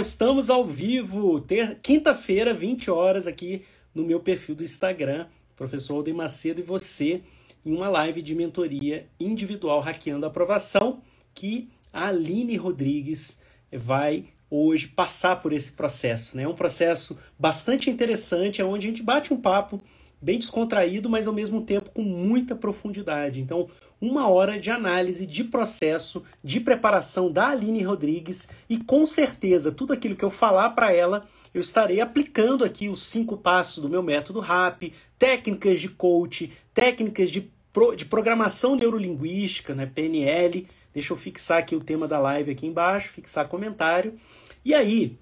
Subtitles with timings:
[0.00, 1.78] Estamos ao vivo, ter...
[1.80, 3.62] quinta-feira, 20 horas, aqui
[3.94, 7.22] no meu perfil do Instagram, professor Alden Macedo e você,
[7.64, 11.02] em uma live de mentoria individual Hackeando a Aprovação,
[11.34, 13.38] que a Aline Rodrigues
[13.70, 16.36] vai hoje passar por esse processo.
[16.36, 16.44] Né?
[16.44, 19.80] É um processo bastante interessante, é onde a gente bate um papo
[20.20, 23.40] bem descontraído, mas ao mesmo tempo com muita profundidade.
[23.40, 23.68] Então,
[24.02, 29.92] uma hora de análise de processo, de preparação da Aline Rodrigues e com certeza tudo
[29.92, 34.02] aquilo que eu falar para ela, eu estarei aplicando aqui os cinco passos do meu
[34.02, 40.66] método RAP, técnicas de coach, técnicas de, pro, de programação neurolinguística, né, PNL.
[40.92, 44.18] Deixa eu fixar aqui o tema da live aqui embaixo, fixar comentário.
[44.64, 45.16] E aí,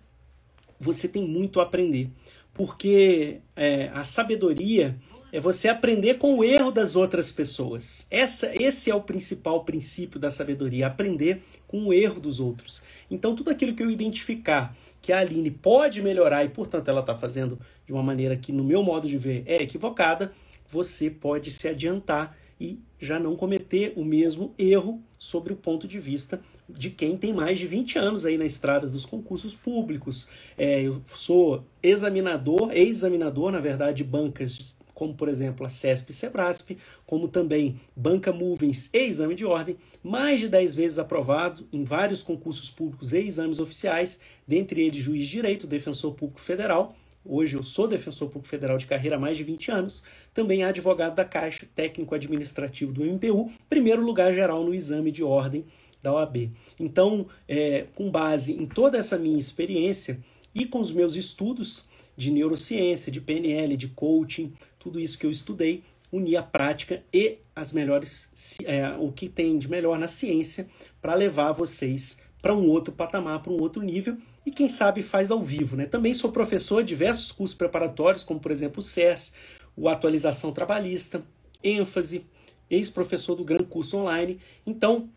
[0.80, 2.08] você tem muito a aprender,
[2.54, 4.96] porque é, a sabedoria
[5.32, 8.06] é você aprender com o erro das outras pessoas.
[8.10, 12.82] Essa, esse é o principal princípio da sabedoria, aprender com o erro dos outros.
[13.10, 17.16] Então, tudo aquilo que eu identificar que a Aline pode melhorar e, portanto, ela está
[17.16, 20.32] fazendo de uma maneira que, no meu modo de ver, é equivocada,
[20.68, 25.98] você pode se adiantar e já não cometer o mesmo erro sobre o ponto de
[25.98, 30.28] vista de quem tem mais de 20 anos aí na estrada dos concursos públicos.
[30.56, 36.12] É, eu sou examinador, ex-examinador, na verdade, de bancas como por exemplo a CESP e
[36.12, 41.84] SEBRASP, como também Banca Movens e Exame de Ordem, mais de 10 vezes aprovado em
[41.84, 46.94] vários concursos públicos e exames oficiais, dentre eles juiz de direito, defensor público federal.
[47.24, 50.02] Hoje eu sou defensor público federal de carreira há mais de 20 anos,
[50.34, 55.64] também advogado da Caixa, técnico administrativo do MPU, primeiro lugar geral no exame de ordem
[56.02, 56.50] da OAB.
[56.78, 60.20] Então, é, com base em toda essa minha experiência
[60.54, 61.88] e com os meus estudos
[62.20, 67.38] de neurociência, de PNL, de coaching, tudo isso que eu estudei, unir a prática e
[67.54, 70.66] as melhores, é, o que tem de melhor na ciência
[71.00, 75.30] para levar vocês para um outro patamar, para um outro nível e quem sabe faz
[75.30, 75.76] ao vivo.
[75.76, 75.86] Né?
[75.86, 79.34] Também sou professor de diversos cursos preparatórios, como por exemplo o CERS,
[79.76, 81.22] o Atualização Trabalhista,
[81.62, 82.24] ênfase,
[82.68, 84.38] ex-professor do Gran Curso Online.
[84.66, 85.08] Então,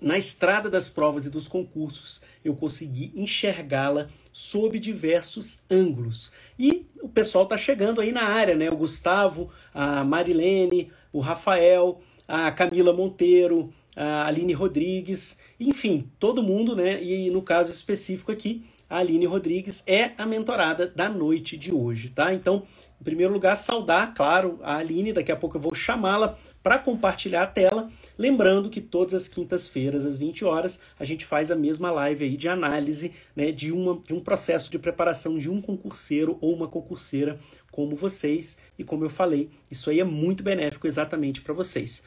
[0.00, 6.32] na estrada das provas e dos concursos, eu consegui enxergá-la sob diversos ângulos.
[6.58, 8.68] E o pessoal está chegando aí na área, né?
[8.70, 16.74] O Gustavo, a Marilene, o Rafael, a Camila Monteiro, a Aline Rodrigues, enfim, todo mundo,
[16.74, 17.02] né?
[17.02, 22.10] E no caso específico aqui, a Aline Rodrigues é a mentorada da noite de hoje,
[22.10, 22.32] tá?
[22.32, 22.64] Então,
[23.00, 27.42] em primeiro lugar, saudar, claro, a Aline, daqui a pouco eu vou chamá-la para compartilhar
[27.42, 27.90] a tela.
[28.18, 32.36] Lembrando que todas as quintas-feiras, às 20 horas, a gente faz a mesma live aí
[32.36, 36.68] de análise né, de, uma, de um processo de preparação de um concurseiro ou uma
[36.68, 37.38] concurseira
[37.70, 38.58] como vocês.
[38.78, 42.02] E como eu falei, isso aí é muito benéfico exatamente para vocês.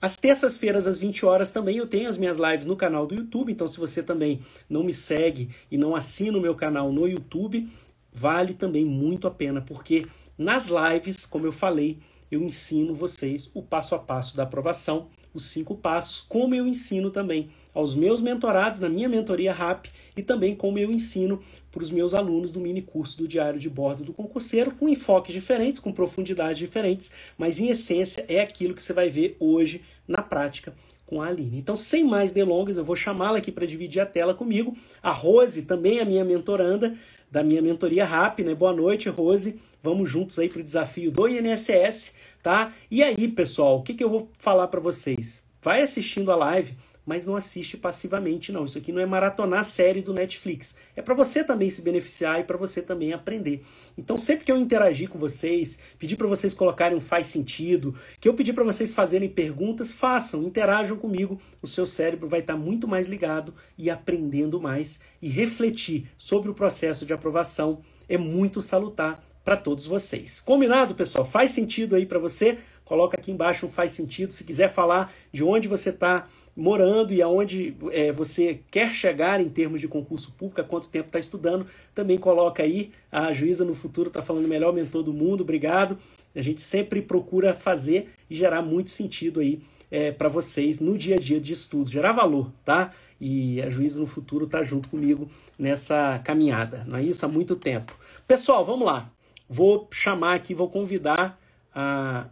[0.00, 3.50] Às terças-feiras, às 20 horas, também eu tenho as minhas lives no canal do YouTube.
[3.50, 7.68] Então, se você também não me segue e não assina o meu canal no YouTube,
[8.12, 11.98] vale também muito a pena, porque nas lives, como eu falei,
[12.30, 17.10] eu ensino vocês o passo a passo da aprovação, os cinco passos, como eu ensino
[17.10, 21.40] também aos meus mentorados na minha mentoria RAP e também como eu ensino
[21.70, 25.32] para os meus alunos do mini curso do Diário de Bordo do Concurseiro, com enfoques
[25.32, 30.22] diferentes, com profundidades diferentes, mas em essência é aquilo que você vai ver hoje na
[30.22, 30.74] prática
[31.06, 31.58] com a Aline.
[31.58, 34.76] Então, sem mais delongas, eu vou chamá-la aqui para dividir a tela comigo.
[35.02, 36.94] A Rose também é minha mentoranda
[37.30, 38.54] da minha mentoria RAP, né?
[38.54, 39.58] Boa noite, Rose.
[39.82, 42.12] Vamos juntos aí para o desafio do INSS,
[42.42, 42.72] tá?
[42.90, 45.46] E aí, pessoal, o que, que eu vou falar para vocês?
[45.62, 46.76] Vai assistindo a live,
[47.08, 48.64] mas não assiste passivamente, não.
[48.64, 50.76] Isso aqui não é maratonar série do Netflix.
[50.94, 53.64] É para você também se beneficiar e para você também aprender.
[53.96, 58.28] Então, sempre que eu interagir com vocês, pedir para vocês colocarem um faz sentido, que
[58.28, 61.40] eu pedir para vocês fazerem perguntas, façam, interajam comigo.
[61.62, 66.50] O seu cérebro vai estar tá muito mais ligado e aprendendo mais e refletir sobre
[66.50, 70.42] o processo de aprovação é muito salutar para todos vocês.
[70.42, 71.24] Combinado, pessoal?
[71.24, 72.58] Faz sentido aí para você?
[72.84, 74.30] Coloca aqui embaixo um faz sentido.
[74.30, 79.48] Se quiser falar de onde você está morando e aonde é, você quer chegar em
[79.48, 82.90] termos de concurso público, quanto tempo está estudando, também coloca aí.
[83.10, 85.96] A juíza no futuro está falando melhor mentor do mundo, obrigado.
[86.36, 91.16] A gente sempre procura fazer e gerar muito sentido aí é, para vocês no dia
[91.16, 92.92] a dia de estudo, gerar valor, tá?
[93.18, 95.26] E a juíza no futuro está junto comigo
[95.58, 97.24] nessa caminhada, não é isso?
[97.24, 97.96] Há muito tempo.
[98.26, 99.10] Pessoal, vamos lá.
[99.48, 101.40] Vou chamar aqui, vou convidar
[101.74, 102.28] a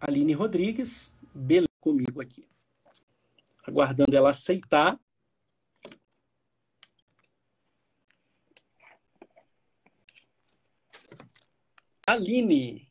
[0.00, 2.46] Aline Rodrigues, beleza, comigo aqui.
[3.66, 4.98] Aguardando ela aceitar.
[12.06, 12.88] Aline.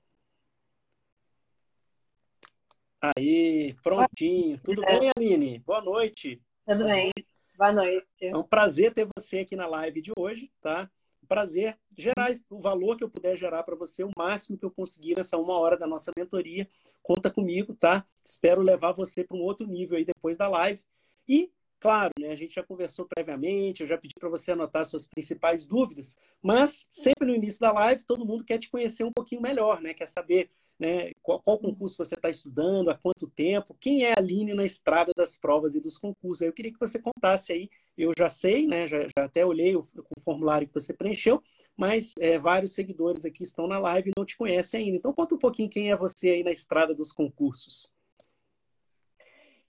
[3.02, 4.60] Aí, prontinho.
[4.64, 5.60] Tudo bem, Aline?
[5.60, 6.42] Boa noite.
[6.66, 7.12] Tudo bem.
[7.58, 8.06] Boa noite.
[8.22, 10.90] É um prazer ter você aqui na live de hoje, tá?
[11.28, 15.16] Prazer gerar o valor que eu puder gerar para você, o máximo que eu conseguir
[15.16, 16.68] nessa uma hora da nossa mentoria.
[17.04, 18.06] Conta comigo, tá?
[18.24, 20.82] Espero levar você para um outro nível aí depois da live.
[21.28, 25.06] E, claro, né, a gente já conversou previamente, eu já pedi para você anotar suas
[25.06, 29.42] principais dúvidas, mas sempre no início da live todo mundo quer te conhecer um pouquinho
[29.42, 29.94] melhor, né?
[29.94, 34.20] Quer saber né, qual, qual concurso você está estudando, há quanto tempo, quem é a
[34.20, 36.42] Aline na estrada das provas e dos concursos.
[36.42, 39.80] Eu queria que você contasse aí, eu já sei, né, já, já até olhei o,
[39.80, 41.42] o, formulário que você preencheu,
[41.76, 44.98] mas é, vários seguidores aqui estão na live e não te conhecem ainda.
[44.98, 47.92] Então conta um pouquinho quem é você aí na estrada dos concursos.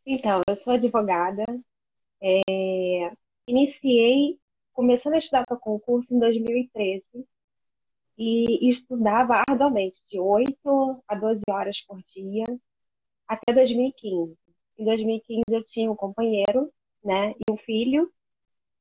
[0.05, 1.45] Então, eu sou advogada,
[2.23, 3.13] é,
[3.47, 4.39] iniciei,
[4.73, 7.05] começando a estudar para concurso em 2013,
[8.19, 12.45] e estudava arduamente, de 8 a 12 horas por dia,
[13.29, 14.37] até 2015.
[14.79, 16.73] Em 2015 eu tinha um companheiro,
[17.05, 18.13] né, e um filho,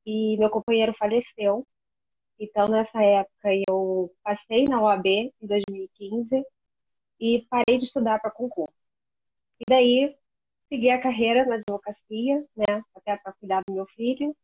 [0.04, 1.66] e meu companheiro faleceu.
[2.40, 6.44] Então, nessa época, eu passei na OAB em 2015
[7.20, 8.72] e parei de estudar para concurso.
[9.60, 10.16] E daí,
[10.68, 14.36] segui a carreira na advocacia, né, até para cuidar do meu filho.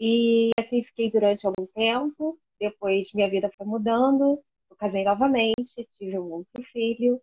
[0.00, 2.38] E assim fiquei durante algum tempo.
[2.60, 7.20] Depois minha vida foi mudando, eu casei novamente, tive um outro filho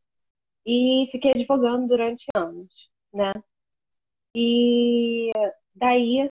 [0.66, 2.72] e fiquei advogando durante anos,
[3.14, 3.34] né?
[4.34, 5.32] E
[5.74, 6.30] daí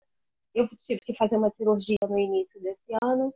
[0.54, 3.32] eu tive que fazer uma cirurgia no início desse ano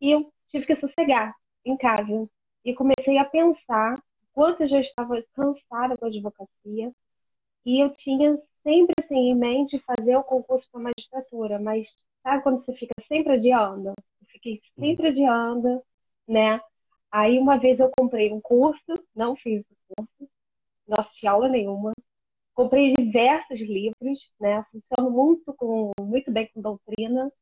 [0.00, 1.34] e eu tive que sossegar
[1.64, 2.28] em casa.
[2.64, 4.02] E comecei a pensar
[4.32, 6.92] quanto eu já estava cansada com a advocacia
[7.64, 11.88] e eu tinha sempre assim, em mente fazer o concurso para magistratura, mas
[12.22, 13.94] sabe quando você fica sempre adiando?
[14.38, 15.82] Fiquei sempre adiando,
[16.26, 16.60] né?
[17.10, 18.80] Aí uma vez eu comprei um curso,
[19.14, 20.32] não fiz o curso,
[20.86, 21.92] não assisti aula nenhuma.
[22.54, 24.64] Comprei diversos livros, né?
[24.72, 27.32] Funciono muito com muito bem com doutrina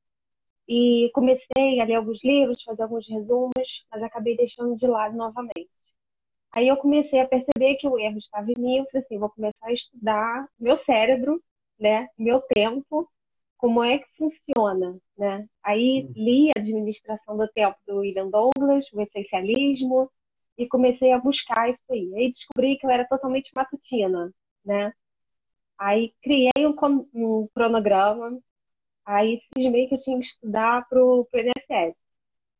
[0.68, 5.70] e comecei a ler alguns livros, fazer alguns resumos, mas acabei deixando de lado novamente.
[6.52, 9.30] Aí eu comecei a perceber que o erro estava em mim, eu falei assim, vou
[9.30, 11.42] começar a estudar meu cérebro,
[11.78, 13.08] né, meu tempo,
[13.58, 15.48] como é que funciona, né?
[15.62, 16.12] Aí uhum.
[16.16, 20.10] li a administração do tempo do William Douglas, o essencialismo,
[20.58, 22.12] e comecei a buscar isso aí.
[22.14, 24.32] Aí descobri que eu era totalmente matutina,
[24.64, 24.92] né?
[25.78, 26.74] Aí criei um,
[27.14, 28.38] um cronograma,
[29.04, 31.96] aí cismei que eu tinha que estudar para o INSS,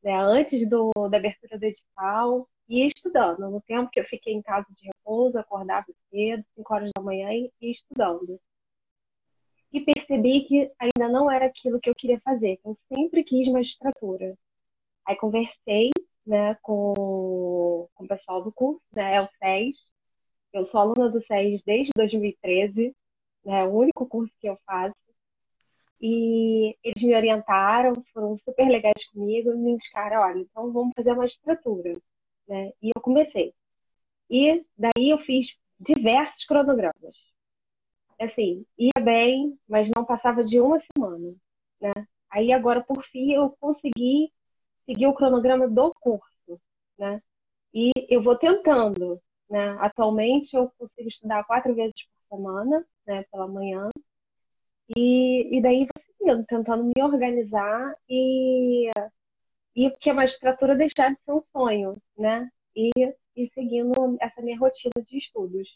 [0.03, 0.15] né?
[0.21, 3.51] Antes do, da abertura do edital, e estudando.
[3.51, 7.31] No tempo que eu fiquei em casa de repouso, acordava cedo, 5 horas da manhã,
[7.33, 8.41] e estudando
[10.07, 12.59] percebi que ainda não era aquilo que eu queria fazer.
[12.65, 14.37] Eu sempre quis magistratura.
[15.07, 15.91] Aí conversei
[16.27, 19.77] né, com, com o pessoal do curso, né, é o SES.
[20.53, 22.95] Eu sou aluna do SES desde 2013,
[23.45, 24.95] né, é o único curso que eu faço.
[26.01, 31.23] E eles me orientaram, foram super legais comigo, me indicaram, olha, então vamos fazer uma
[31.23, 31.99] magistratura.
[32.49, 32.73] Né?
[32.83, 33.55] E eu comecei.
[34.31, 35.47] E daí eu fiz
[35.81, 37.15] diversos cronogramas
[38.21, 41.35] assim, ia bem, mas não passava de uma semana,
[41.81, 41.93] né?
[42.31, 44.33] Aí agora, por fim, eu consegui
[44.85, 46.61] seguir o cronograma do curso,
[46.99, 47.21] né?
[47.75, 49.77] E eu vou tentando, né?
[49.81, 51.95] Atualmente eu consigo estudar quatro vezes
[52.29, 53.25] por semana, né?
[53.31, 53.89] Pela manhã.
[54.97, 58.91] E, e daí vou seguindo, tentando me organizar e,
[59.75, 62.49] e que a magistratura deixar de ser um sonho, né?
[62.75, 62.91] E,
[63.37, 65.69] e seguindo essa minha rotina de estudos.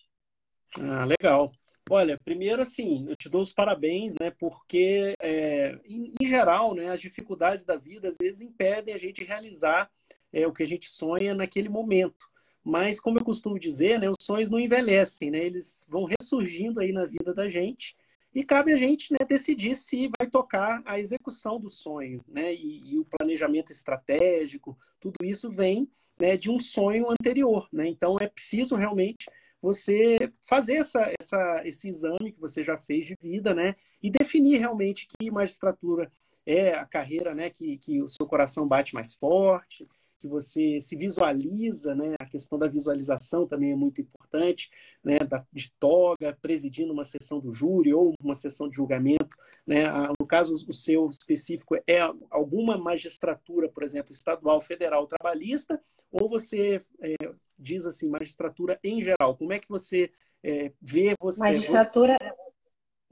[0.81, 1.53] Ah, legal.
[1.89, 4.31] Olha, primeiro assim, eu te dou os parabéns, né?
[4.31, 9.25] Porque, é, em, em, geral, né, as dificuldades da vida às vezes impedem a gente
[9.25, 9.91] realizar
[10.33, 12.29] é, o que a gente sonha naquele momento.
[12.63, 15.39] Mas, como eu costumo dizer, né, os sonhos não envelhecem, né?
[15.39, 17.97] Eles vão ressurgindo aí na vida da gente
[18.35, 22.55] e cabe a gente né, decidir se vai tocar a execução do sonho, né?
[22.55, 27.89] E, e o planejamento estratégico, tudo isso vem né, de um sonho anterior, né?
[27.89, 29.27] Então, é preciso realmente
[29.61, 33.75] você fazer essa, essa, esse exame que você já fez de vida, né?
[34.03, 36.11] E definir realmente que magistratura
[36.47, 37.51] é a carreira, né?
[37.51, 39.89] Que, que o seu coração bate mais forte,
[40.21, 42.15] que você se visualiza, né?
[42.21, 44.71] A questão da visualização também é muito importante,
[45.03, 45.19] né?
[45.19, 49.35] Da, de toga, presidindo uma sessão do júri ou uma sessão de julgamento,
[49.67, 49.85] né?
[50.21, 52.01] No caso o seu específico é
[52.31, 55.81] alguma magistratura, por exemplo, estadual, federal, trabalhista,
[56.13, 57.15] ou você é,
[57.59, 59.35] diz assim, magistratura em geral?
[59.37, 60.13] Como é que você
[60.43, 61.41] é, vê você?
[61.41, 62.19] Magistratura.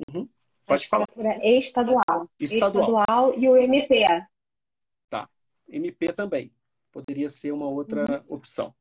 [0.09, 0.29] Uhum.
[0.67, 1.07] Pode falar.
[1.43, 2.29] Estadual.
[2.39, 3.05] estadual.
[3.09, 4.05] Estadual e o MP.
[5.09, 5.27] Tá.
[5.67, 6.53] MP também.
[6.93, 8.35] Poderia ser uma outra uhum.
[8.35, 8.75] opção.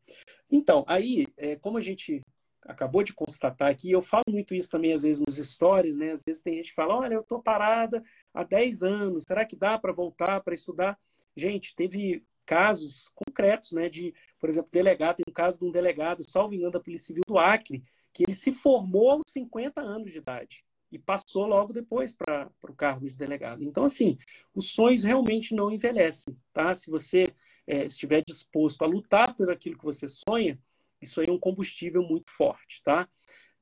[0.50, 2.22] Então, aí, é, como a gente
[2.62, 6.12] acabou de constatar aqui, eu falo muito isso também às vezes nos stories, né?
[6.12, 9.56] Às vezes tem gente que fala, olha, eu estou parada há 10 anos, será que
[9.56, 11.00] dá para voltar para estudar?
[11.36, 13.90] Gente, teve casos concretos, né?
[13.90, 17.24] De, por exemplo, delegado, tem um caso de um delegado, salvo engano, da Polícia Civil
[17.28, 17.84] do Acre,
[18.14, 22.74] que ele se formou aos 50 anos de idade e passou logo depois para o
[22.74, 23.64] cargo de delegado.
[23.64, 24.18] Então, assim,
[24.56, 26.74] os sonhos realmente não envelhecem, tá?
[26.74, 27.34] Se você
[27.68, 30.58] é, estiver disposto a lutar por aquilo que você sonha,
[31.02, 33.08] isso aí é um combustível muito forte, tá?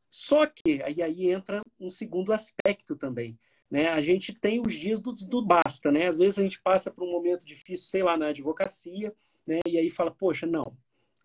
[0.10, 3.38] Só que aí, aí entra um segundo aspecto também.
[3.70, 3.90] Né?
[3.90, 6.08] A gente tem os dias do, do basta, né?
[6.08, 9.14] Às vezes a gente passa por um momento difícil, sei lá, na advocacia,
[9.46, 9.60] né?
[9.68, 10.78] E aí fala, poxa, não,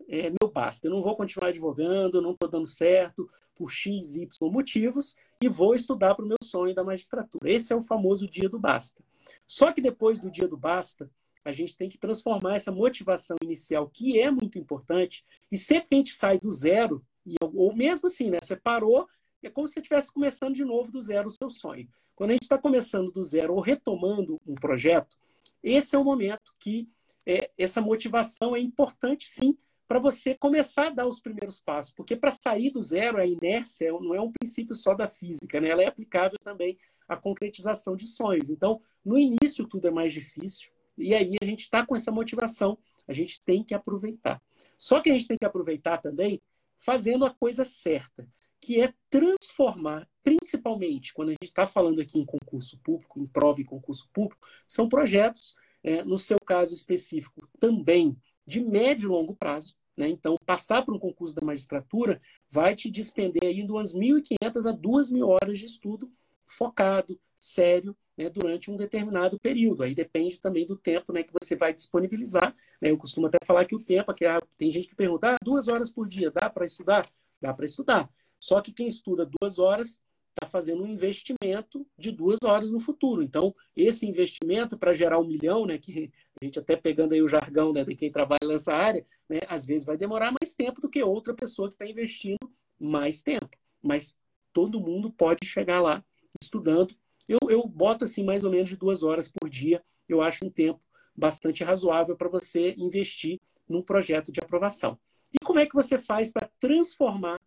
[0.07, 4.51] é meu basta, eu não vou continuar advogando, não estou dando certo por X, Y
[4.51, 7.49] motivos e vou estudar para o meu sonho da magistratura.
[7.49, 9.03] Esse é o famoso dia do basta.
[9.45, 11.09] Só que depois do dia do basta,
[11.43, 15.95] a gente tem que transformar essa motivação inicial, que é muito importante, e sempre que
[15.95, 17.03] a gente sai do zero,
[17.41, 18.37] ou mesmo assim, né?
[18.41, 19.07] Você parou,
[19.43, 21.87] é como se você estivesse começando de novo do zero o seu sonho.
[22.15, 25.17] Quando a gente está começando do zero ou retomando um projeto,
[25.63, 26.87] esse é o momento que
[27.25, 29.57] é, essa motivação é importante sim
[29.87, 33.91] para você começar a dar os primeiros passos, porque para sair do zero, a inércia
[33.91, 35.69] não é um princípio só da física, né?
[35.69, 36.77] ela é aplicável também
[37.09, 38.49] à concretização de sonhos.
[38.49, 40.71] Então, no início tudo é mais difícil,
[41.01, 42.77] e aí a gente está com essa motivação,
[43.07, 44.41] a gente tem que aproveitar.
[44.77, 46.41] Só que a gente tem que aproveitar também
[46.79, 48.27] fazendo a coisa certa,
[48.59, 53.61] que é transformar, principalmente quando a gente está falando aqui em concurso público, em prova
[53.61, 58.15] e concurso público, são projetos, é, no seu caso específico, também
[58.45, 60.07] de médio e longo prazo, né?
[60.07, 64.73] Então, passar por um concurso da magistratura vai te despender aí de umas 1.500 a
[64.73, 66.11] 2.000 horas de estudo
[66.45, 69.83] focado, sério, né, durante um determinado período.
[69.83, 72.55] Aí depende também do tempo né, que você vai disponibilizar.
[72.79, 72.91] Né?
[72.91, 75.67] Eu costumo até falar que o tempo, que ah, tem gente que pergunta, ah, duas
[75.67, 77.05] horas por dia, dá para estudar?
[77.41, 78.09] Dá para estudar.
[78.39, 79.99] Só que quem estuda duas horas
[80.29, 83.21] está fazendo um investimento de duas horas no futuro.
[83.21, 86.11] Então, esse investimento para gerar um milhão, né, que
[86.41, 89.65] a gente até pegando aí o jargão né, de quem trabalha nessa área, né, às
[89.65, 92.49] vezes vai demorar mais tempo do que outra pessoa que está investindo
[92.79, 93.49] mais tempo.
[93.81, 94.17] Mas
[94.53, 96.03] todo mundo pode chegar lá
[96.41, 96.95] estudando.
[97.27, 99.81] Eu, eu boto assim mais ou menos de duas horas por dia.
[100.07, 100.81] Eu acho um tempo
[101.15, 104.97] bastante razoável para você investir num projeto de aprovação.
[105.33, 107.37] E como é que você faz para transformar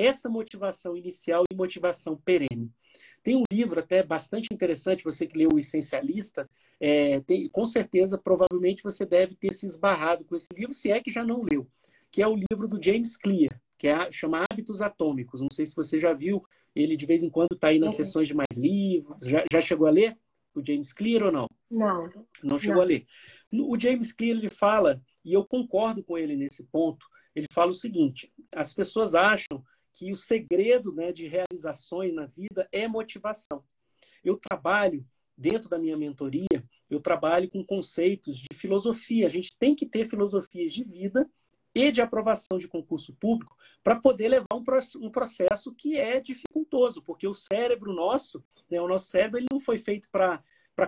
[0.00, 2.72] essa motivação inicial e motivação perene.
[3.22, 6.48] Tem um livro até bastante interessante, você que leu O Essencialista,
[6.80, 11.00] é, tem, com certeza, provavelmente você deve ter se esbarrado com esse livro, se é
[11.02, 11.66] que já não leu,
[12.10, 15.42] que é o livro do James Clear, que é, chama Hábitos Atômicos.
[15.42, 16.42] Não sei se você já viu,
[16.74, 17.96] ele de vez em quando está aí nas uhum.
[17.96, 19.20] sessões de mais livros.
[19.26, 20.16] Já, já chegou a ler
[20.54, 21.48] o James Clear ou não?
[21.70, 22.10] Não.
[22.42, 22.82] Não chegou não.
[22.82, 23.06] a ler.
[23.52, 27.74] O James Clear ele fala, e eu concordo com ele nesse ponto, ele fala o
[27.74, 29.62] seguinte: as pessoas acham
[29.92, 33.64] que o segredo né, de realizações na vida é motivação.
[34.22, 35.04] Eu trabalho,
[35.36, 39.26] dentro da minha mentoria, eu trabalho com conceitos de filosofia.
[39.26, 41.28] A gente tem que ter filosofias de vida
[41.74, 44.49] e de aprovação de concurso público para poder levar
[45.00, 49.60] um, processo que é dificultoso, porque o cérebro nosso, né, o nosso cérebro, ele não
[49.60, 50.42] foi feito para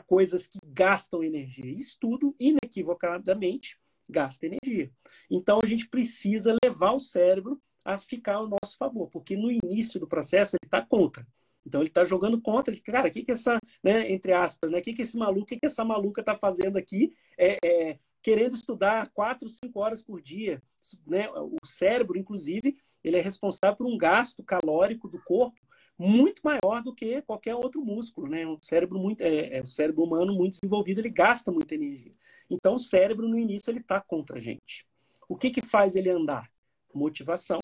[0.07, 1.71] coisas que gastam energia.
[1.71, 4.91] Isso tudo, inequivocadamente, gasta energia.
[5.31, 9.99] Então, a gente precisa levar o cérebro a ficar ao nosso favor, porque no início
[9.99, 11.27] do processo ele está contra.
[11.65, 14.79] Então ele está jogando contra, ele, cara, o que que essa, né, entre aspas, né,
[14.79, 17.99] o que que esse maluco, o que que essa maluca está fazendo aqui, é, é,
[18.23, 20.63] querendo estudar quatro, cinco horas por dia,
[21.07, 21.29] né?
[21.31, 25.61] O cérebro, inclusive, ele é responsável por um gasto calórico do corpo
[25.99, 28.47] muito maior do que qualquer outro músculo, né?
[28.47, 32.13] O cérebro muito, é, é o cérebro humano muito desenvolvido, ele gasta muita energia.
[32.49, 34.87] Então o cérebro no início ele está contra a gente.
[35.29, 36.51] O que que faz ele andar?
[36.95, 37.61] Motivação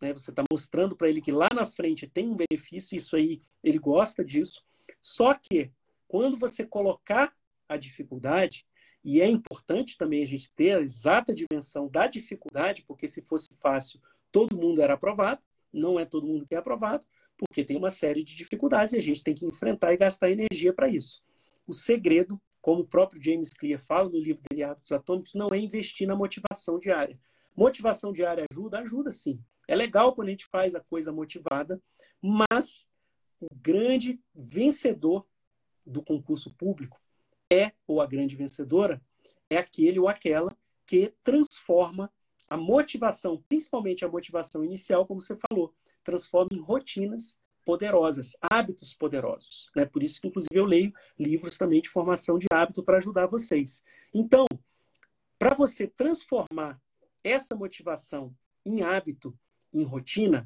[0.00, 0.12] né?
[0.12, 3.78] Você está mostrando para ele que lá na frente tem um benefício, isso aí ele
[3.78, 4.64] gosta disso.
[5.00, 5.70] Só que
[6.08, 7.32] quando você colocar
[7.68, 8.66] a dificuldade,
[9.02, 13.48] e é importante também a gente ter a exata dimensão da dificuldade, porque se fosse
[13.58, 15.40] fácil, todo mundo era aprovado,
[15.72, 19.02] não é todo mundo que é aprovado, porque tem uma série de dificuldades e a
[19.02, 21.22] gente tem que enfrentar e gastar energia para isso.
[21.66, 25.58] O segredo, como o próprio James Clear fala no livro dele Hábitos Atômicos, não é
[25.58, 27.18] investir na motivação diária.
[27.56, 28.80] Motivação diária ajuda?
[28.80, 29.42] Ajuda sim.
[29.66, 31.80] É legal quando a gente faz a coisa motivada,
[32.20, 32.86] mas
[33.40, 35.26] o grande vencedor
[35.86, 36.99] do concurso público
[37.52, 39.00] é, ou a grande vencedora,
[39.48, 42.10] é aquele ou aquela que transforma
[42.48, 49.70] a motivação, principalmente a motivação inicial, como você falou, transforma em rotinas poderosas, hábitos poderosos.
[49.76, 49.84] Né?
[49.84, 53.84] Por isso que, inclusive, eu leio livros também de formação de hábito para ajudar vocês.
[54.12, 54.44] Então,
[55.38, 56.80] para você transformar
[57.22, 59.36] essa motivação em hábito,
[59.72, 60.44] em rotina,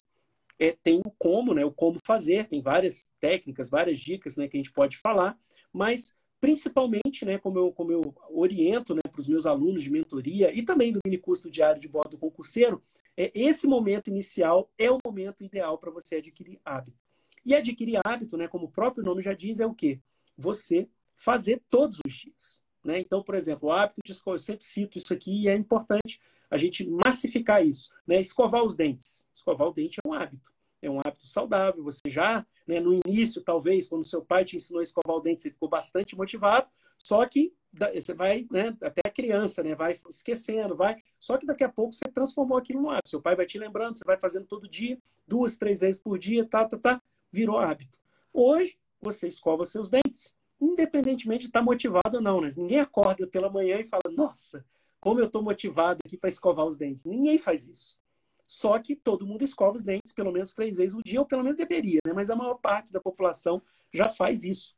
[0.59, 1.65] é, tem o como, né?
[1.65, 4.47] O como fazer, tem várias técnicas, várias dicas, né?
[4.47, 5.39] Que a gente pode falar,
[5.73, 7.39] mas principalmente, né?
[7.39, 9.01] Como eu, como eu oriento, né?
[9.11, 12.83] Para os meus alunos de mentoria e também do mini curso diário de bordo concurseiro,
[13.17, 16.99] é esse momento inicial é o momento ideal para você adquirir hábito.
[17.47, 18.47] E adquirir hábito, né?
[18.47, 19.99] Como o próprio nome já diz, é o quê?
[20.37, 22.61] Você fazer todos os dias.
[22.85, 23.01] Né?
[23.01, 26.21] Então, por exemplo, o hábito de escovar, eu sempre cito isso aqui e é importante
[26.51, 27.89] a gente massificar isso.
[28.07, 28.21] Né?
[28.21, 29.27] Escovar os dentes.
[29.33, 30.53] Escovar o dente é um hábito.
[30.85, 31.83] É um hábito saudável.
[31.85, 35.43] Você já, né, no início, talvez, quando seu pai te ensinou a escovar o dente,
[35.43, 36.69] você ficou bastante motivado.
[36.97, 40.97] Só que você vai, né, até a criança, né, vai esquecendo, vai.
[41.19, 43.09] Só que daqui a pouco você transformou aquilo no hábito.
[43.09, 46.45] Seu pai vai te lembrando, você vai fazendo todo dia, duas, três vezes por dia,
[46.45, 47.99] tá, tá, tá, virou hábito.
[48.33, 52.51] Hoje, você escova seus dentes independentemente de estar motivado ou não, né?
[52.57, 54.65] Ninguém acorda pela manhã e fala, nossa,
[55.01, 57.05] como eu estou motivado aqui para escovar os dentes.
[57.05, 57.99] Ninguém faz isso.
[58.47, 61.43] Só que todo mundo escova os dentes pelo menos três vezes no dia, ou pelo
[61.43, 62.13] menos deveria, né?
[62.13, 64.77] Mas a maior parte da população já faz isso.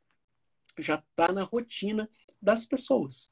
[0.77, 2.09] Já está na rotina
[2.41, 3.29] das pessoas.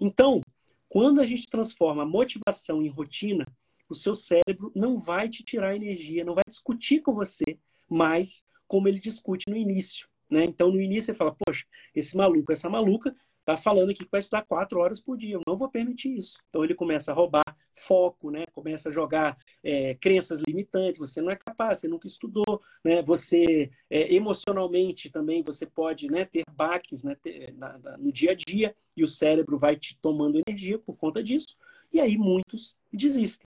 [0.00, 0.40] Então,
[0.88, 3.46] quando a gente transforma a motivação em rotina,
[3.88, 8.88] o seu cérebro não vai te tirar energia, não vai discutir com você mais como
[8.88, 10.08] ele discute no início.
[10.30, 10.44] Né?
[10.44, 11.64] Então, no início, você fala, poxa,
[11.94, 13.14] esse maluco, essa maluca,
[13.46, 15.34] tá falando aqui que vai estudar quatro horas por dia.
[15.34, 16.38] Eu não vou permitir isso.
[16.48, 18.44] Então, ele começa a roubar foco, né?
[18.52, 20.98] começa a jogar é, crenças limitantes.
[20.98, 22.60] Você não é capaz, você nunca estudou.
[22.84, 23.02] Né?
[23.02, 28.32] Você, é, emocionalmente, também, você pode né, ter baques né, ter, na, na, no dia
[28.32, 31.56] a dia e o cérebro vai te tomando energia por conta disso.
[31.92, 33.46] E aí, muitos desistem.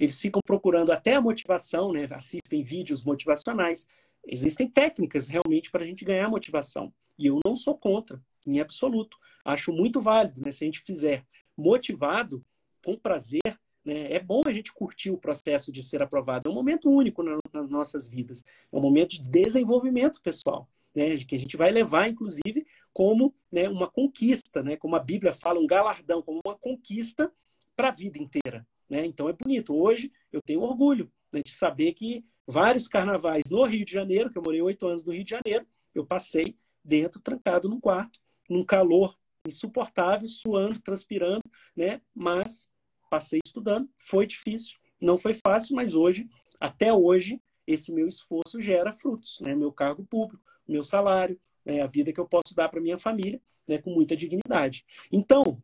[0.00, 2.08] Eles ficam procurando até a motivação, né?
[2.10, 3.86] assistem vídeos motivacionais,
[4.26, 6.92] Existem técnicas realmente para a gente ganhar motivação.
[7.18, 9.16] E eu não sou contra, em absoluto.
[9.44, 10.50] Acho muito válido, né?
[10.50, 11.24] Se a gente fizer
[11.56, 12.44] motivado,
[12.84, 13.40] com prazer,
[13.84, 14.12] né?
[14.12, 16.48] é bom a gente curtir o processo de ser aprovado.
[16.48, 18.44] É um momento único nas nossas vidas.
[18.70, 20.68] É um momento de desenvolvimento pessoal.
[20.94, 25.32] Né, que a gente vai levar, inclusive, como né, uma conquista, né, como a Bíblia
[25.32, 27.32] fala, um galardão, como uma conquista
[27.74, 28.64] para a vida inteira.
[28.88, 29.04] Né?
[29.04, 29.74] Então é bonito.
[29.74, 34.38] Hoje eu tenho orgulho né, de saber que vários carnavais no Rio de Janeiro, que
[34.38, 38.64] eu morei oito anos no Rio de Janeiro, eu passei dentro, trancado num quarto, num
[38.64, 39.16] calor
[39.46, 41.42] insuportável, suando, transpirando,
[41.76, 42.00] né?
[42.14, 42.70] Mas
[43.10, 46.28] passei estudando, foi difícil, não foi fácil, mas hoje,
[46.60, 49.54] até hoje, esse meu esforço gera frutos, né?
[49.54, 51.80] Meu cargo público, meu salário, né?
[51.80, 53.78] a vida que eu posso dar para minha família, né?
[53.78, 54.84] Com muita dignidade.
[55.10, 55.62] Então,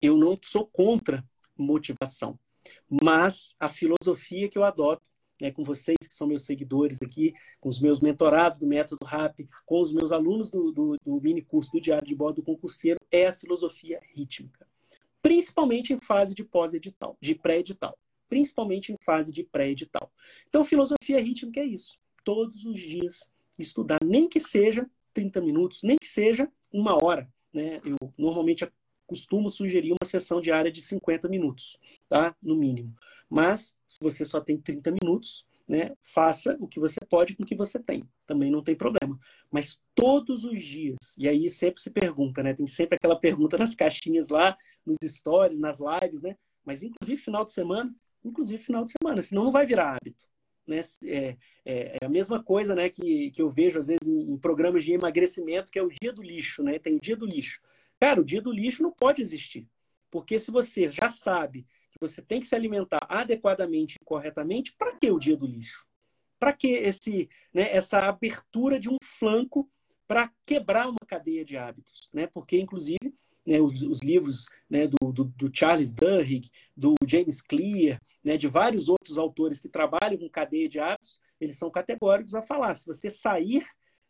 [0.00, 1.24] eu não sou contra
[1.56, 2.38] motivação.
[3.02, 7.68] Mas a filosofia que eu adoto né, com vocês que são meus seguidores aqui, com
[7.68, 11.72] os meus mentorados do Método RAP, com os meus alunos do, do, do mini curso
[11.72, 14.66] do Diário de Bordo do Concurseiro, é a filosofia rítmica.
[15.22, 17.96] Principalmente em fase de pós-edital, de pré-edital.
[18.28, 20.10] Principalmente em fase de pré-edital.
[20.48, 21.98] Então, filosofia rítmica é isso.
[22.24, 27.28] Todos os dias estudar, nem que seja 30 minutos, nem que seja uma hora.
[27.52, 27.80] Né?
[27.84, 28.64] Eu normalmente
[29.10, 31.76] costumo sugerir uma sessão diária de 50 minutos,
[32.08, 32.32] tá?
[32.40, 32.94] No mínimo.
[33.28, 37.46] Mas, se você só tem 30 minutos, né, faça o que você pode com o
[37.46, 38.04] que você tem.
[38.24, 39.18] Também não tem problema.
[39.50, 42.54] Mas todos os dias, e aí sempre se pergunta, né?
[42.54, 46.36] Tem sempre aquela pergunta nas caixinhas lá, nos stories, nas lives, né?
[46.64, 47.92] Mas inclusive final de semana,
[48.24, 50.24] inclusive final de semana, senão não vai virar hábito.
[50.68, 50.80] Né?
[51.04, 54.38] É, é, é, a mesma coisa né, que, que eu vejo às vezes em, em
[54.38, 56.78] programas de emagrecimento, que é o dia do lixo, né?
[56.78, 57.60] Tem o dia do lixo.
[58.00, 59.68] Cara, o dia do lixo não pode existir.
[60.10, 64.96] Porque se você já sabe que você tem que se alimentar adequadamente e corretamente, para
[64.96, 65.86] que o dia do lixo?
[66.38, 69.70] Para que esse, né, essa abertura de um flanco
[70.08, 72.08] para quebrar uma cadeia de hábitos?
[72.12, 72.26] Né?
[72.26, 73.14] Porque, inclusive,
[73.46, 78.48] né, os, os, livros né, do, do, do, Charles Duhigg, do James Clear, né, de
[78.48, 82.74] vários outros autores que trabalham com cadeia de hábitos, eles são categóricos a falar.
[82.74, 83.64] Se você sair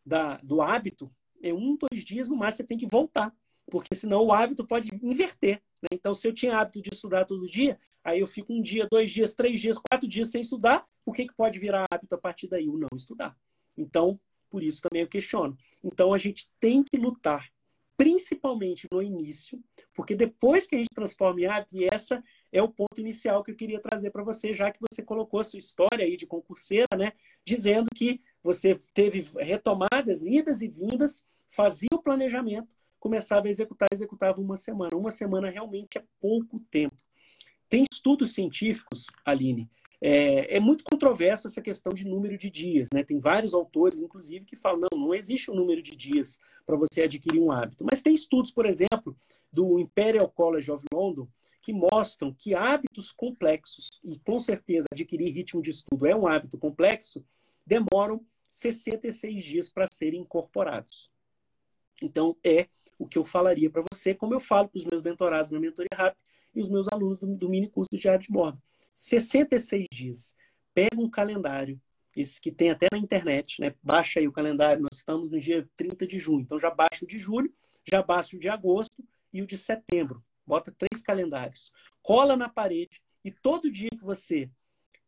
[0.06, 1.10] da, do hábito,
[1.42, 3.34] em um, dois dias, no máximo, você tem que voltar
[3.70, 5.62] porque senão o hábito pode inverter.
[5.80, 5.88] Né?
[5.92, 9.10] Então, se eu tinha hábito de estudar todo dia, aí eu fico um dia, dois
[9.12, 12.48] dias, três dias, quatro dias sem estudar, o que, que pode virar hábito a partir
[12.48, 12.68] daí?
[12.68, 13.36] O não estudar.
[13.76, 15.56] Então, por isso também eu questiono.
[15.82, 17.48] Então, a gente tem que lutar,
[17.96, 19.62] principalmente no início,
[19.94, 23.52] porque depois que a gente transforma em hábito, e essa é o ponto inicial que
[23.52, 26.88] eu queria trazer para você, já que você colocou a sua história aí de concurseira,
[26.96, 27.12] né,
[27.44, 32.68] dizendo que você teve retomadas, idas e vindas, fazia o planejamento,
[33.00, 34.96] começava a executar, executava uma semana.
[34.96, 36.94] Uma semana realmente é pouco tempo.
[37.68, 39.68] Tem estudos científicos, Aline,
[40.02, 42.88] é, é, muito controverso essa questão de número de dias.
[42.92, 43.04] Né?
[43.04, 47.02] Tem vários autores, inclusive, que falam: não, não existe um número de dias para você
[47.02, 47.84] adquirir um hábito.
[47.84, 49.16] Mas tem estudos, por exemplo,
[49.52, 51.28] do Imperial College of London,
[51.60, 56.56] que mostram que hábitos complexos, e com certeza adquirir ritmo de estudo é um hábito
[56.56, 57.24] complexo,
[57.66, 61.10] demoram 66 dias para serem incorporados.
[62.02, 62.66] Então, é
[63.00, 65.88] o que eu falaria para você, como eu falo para os meus mentorados na Mentoria
[65.94, 66.22] Rápida
[66.54, 68.60] e os meus alunos do, do mini curso de Diário de Bordo.
[68.94, 70.36] 66 dias.
[70.74, 71.80] Pega um calendário,
[72.14, 73.74] esse que tem até na internet, né?
[73.82, 77.08] Baixa aí o calendário, nós estamos no dia 30 de junho, então já baixa o
[77.08, 77.50] de julho,
[77.90, 80.22] já baixa o de agosto e o de setembro.
[80.46, 81.72] Bota três calendários.
[82.02, 84.50] Cola na parede e todo dia que você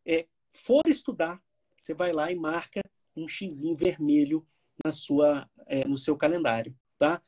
[0.03, 1.39] é, for estudar,
[1.77, 2.81] você vai lá e marca
[3.15, 4.43] um xizinho vermelho
[4.83, 7.21] na sua, é, no seu calendário, tá?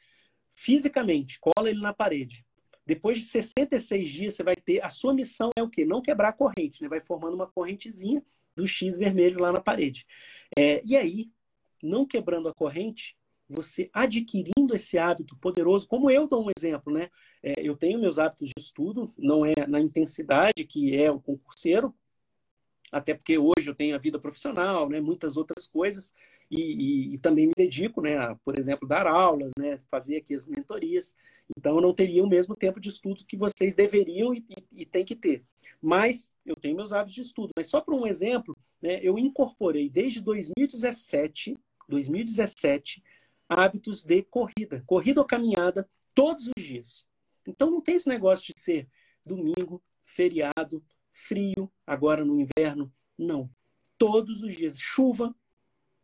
[0.55, 2.45] Fisicamente, cola ele na parede.
[2.85, 4.83] Depois de 66 dias, você vai ter.
[4.83, 5.85] A sua missão é o quê?
[5.85, 6.87] Não quebrar a corrente, né?
[6.87, 8.23] Vai formando uma correntezinha
[8.55, 10.05] do X vermelho lá na parede.
[10.57, 11.29] É, e aí,
[11.83, 13.17] não quebrando a corrente,
[13.49, 17.09] você adquirindo esse hábito poderoso, como eu dou um exemplo, né?
[17.43, 21.93] É, eu tenho meus hábitos de estudo, não é na intensidade que é o concurseiro,
[22.91, 26.13] até porque hoje eu tenho a vida profissional, né, muitas outras coisas,
[26.49, 30.33] e, e, e, também me dedico, né, a, por exemplo, dar aulas, né, fazer aqui
[30.33, 31.15] as mentorias.
[31.57, 34.85] Então, eu não teria o mesmo tempo de estudo que vocês deveriam e, e, e
[34.85, 35.43] tem que ter.
[35.81, 37.49] Mas eu tenho meus hábitos de estudo.
[37.55, 41.57] Mas só para um exemplo, né, eu incorporei desde 2017,
[41.89, 43.03] 2017,
[43.49, 47.05] hábitos de corrida, corrida ou caminhada todos os dias.
[47.47, 48.87] Então, não tem esse negócio de ser
[49.25, 50.83] domingo, feriado,
[51.15, 52.93] frio, agora no inverno.
[53.17, 53.49] Não.
[53.97, 54.77] Todos os dias.
[54.77, 55.33] Chuva,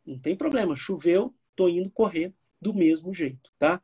[0.05, 0.75] não tem problema.
[0.75, 3.81] Choveu, tô indo correr do mesmo jeito, tá?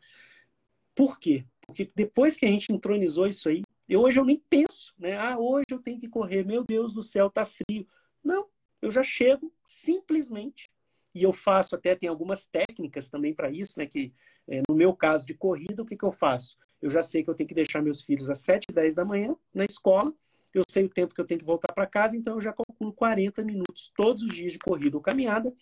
[0.96, 1.46] Por quê?
[1.66, 5.18] Porque depois que a gente entronizou isso aí, eu, hoje eu nem penso, né?
[5.18, 7.86] Ah, hoje eu tenho que correr, meu Deus do céu, tá frio.
[8.24, 8.48] Não,
[8.82, 10.70] eu já chego simplesmente
[11.14, 13.86] e eu faço até tem algumas técnicas também para isso, né?
[13.86, 14.14] Que
[14.48, 16.58] é, no meu caso de corrida, o que, que eu faço?
[16.82, 19.36] Eu já sei que eu tenho que deixar meus filhos às 7, 10 da manhã
[19.54, 20.14] na escola
[20.54, 22.94] eu sei o tempo que eu tenho que voltar para casa, então eu já calculo
[22.94, 25.54] 40 minutos todos os dias de corrida ou caminhada.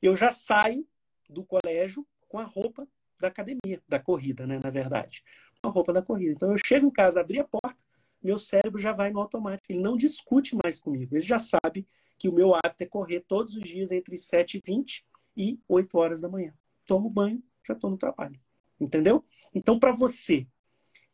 [0.00, 0.86] Eu já saio
[1.28, 2.86] do colégio com a roupa
[3.20, 5.22] da academia, da corrida, né, na verdade.
[5.62, 6.32] Com a roupa da corrida.
[6.32, 7.82] Então eu chego em casa, abri a porta,
[8.22, 9.64] meu cérebro já vai no automático.
[9.68, 11.16] Ele não discute mais comigo.
[11.16, 11.86] Ele já sabe
[12.18, 15.04] que o meu hábito é correr todos os dias entre 7 e 20
[15.36, 16.54] e 8 horas da manhã.
[16.86, 18.38] Tomo banho, já estou no trabalho.
[18.80, 19.24] Entendeu?
[19.54, 20.46] Então, para você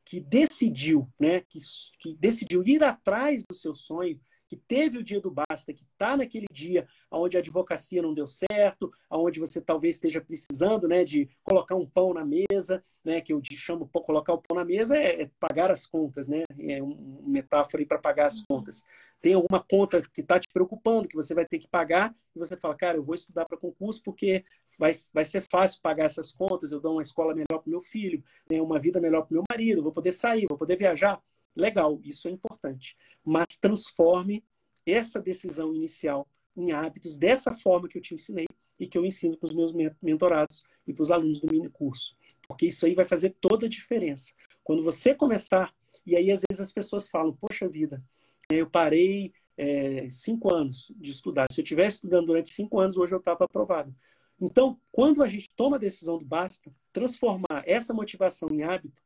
[0.08, 1.60] que decidiu, né, que,
[2.00, 4.18] que decidiu ir atrás do seu sonho,
[4.48, 8.26] que teve o dia do basta, que está naquele dia onde a advocacia não deu
[8.26, 13.32] certo, onde você talvez esteja precisando né, de colocar um pão na mesa, né, que
[13.32, 16.96] eu chamo colocar o pão na mesa é, é pagar as contas, né, é uma
[17.22, 18.84] metáfora para pagar as contas.
[19.20, 22.56] Tem alguma conta que está te preocupando, que você vai ter que pagar, e você
[22.56, 24.44] fala, cara, eu vou estudar para concurso porque
[24.78, 28.22] vai, vai ser fácil pagar essas contas, eu dou uma escola melhor para meu filho,
[28.50, 31.20] né, uma vida melhor para meu marido, vou poder sair, vou poder viajar.
[31.56, 32.96] Legal, isso é importante.
[33.24, 34.44] Mas transforme
[34.86, 38.46] essa decisão inicial em hábitos dessa forma que eu te ensinei
[38.78, 42.16] e que eu ensino para os meus mentorados e para os alunos do mini curso.
[42.46, 44.32] Porque isso aí vai fazer toda a diferença.
[44.64, 45.74] Quando você começar,
[46.06, 48.02] e aí às vezes as pessoas falam, poxa vida,
[48.50, 51.46] eu parei é, cinco anos de estudar.
[51.50, 53.94] Se eu estivesse estudando durante cinco anos, hoje eu estava aprovado.
[54.40, 59.02] Então, quando a gente toma a decisão do basta, transformar essa motivação em hábito,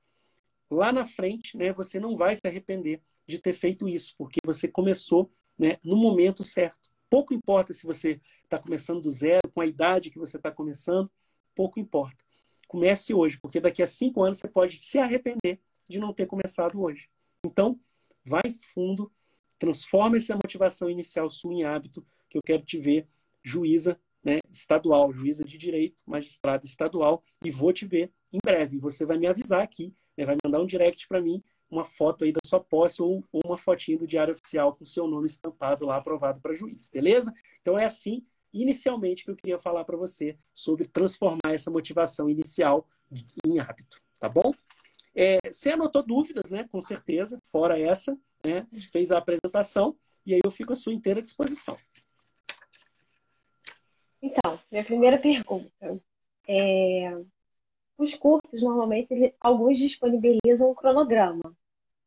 [0.72, 4.66] lá na frente, né, você não vai se arrepender de ter feito isso, porque você
[4.66, 6.90] começou né, no momento certo.
[7.08, 11.10] Pouco importa se você está começando do zero, com a idade que você está começando,
[11.54, 12.16] pouco importa.
[12.66, 16.80] Comece hoje, porque daqui a cinco anos você pode se arrepender de não ter começado
[16.80, 17.10] hoje.
[17.44, 17.78] Então,
[18.24, 19.12] vai fundo,
[19.58, 23.06] transforma essa motivação inicial sua em hábito, que eu quero te ver
[23.42, 28.78] juíza né, estadual, juíza de direito, magistrada estadual, e vou te ver em breve.
[28.78, 32.32] Você vai me avisar aqui né, vai mandar um direct para mim, uma foto aí
[32.32, 35.96] da sua posse ou, ou uma fotinho do diário oficial com seu nome estampado lá,
[35.96, 37.32] aprovado para juiz, beleza?
[37.60, 42.86] Então é assim, inicialmente, que eu queria falar para você sobre transformar essa motivação inicial
[43.46, 44.52] em hábito, tá bom?
[45.14, 46.68] É, você anotou dúvidas, né?
[46.70, 48.66] Com certeza, fora essa, né?
[48.90, 51.76] Fez a apresentação e aí eu fico à sua inteira disposição.
[54.22, 56.00] Então, minha primeira pergunta
[56.46, 57.24] é
[58.02, 61.54] os cursos, normalmente, alguns disponibilizam um cronograma,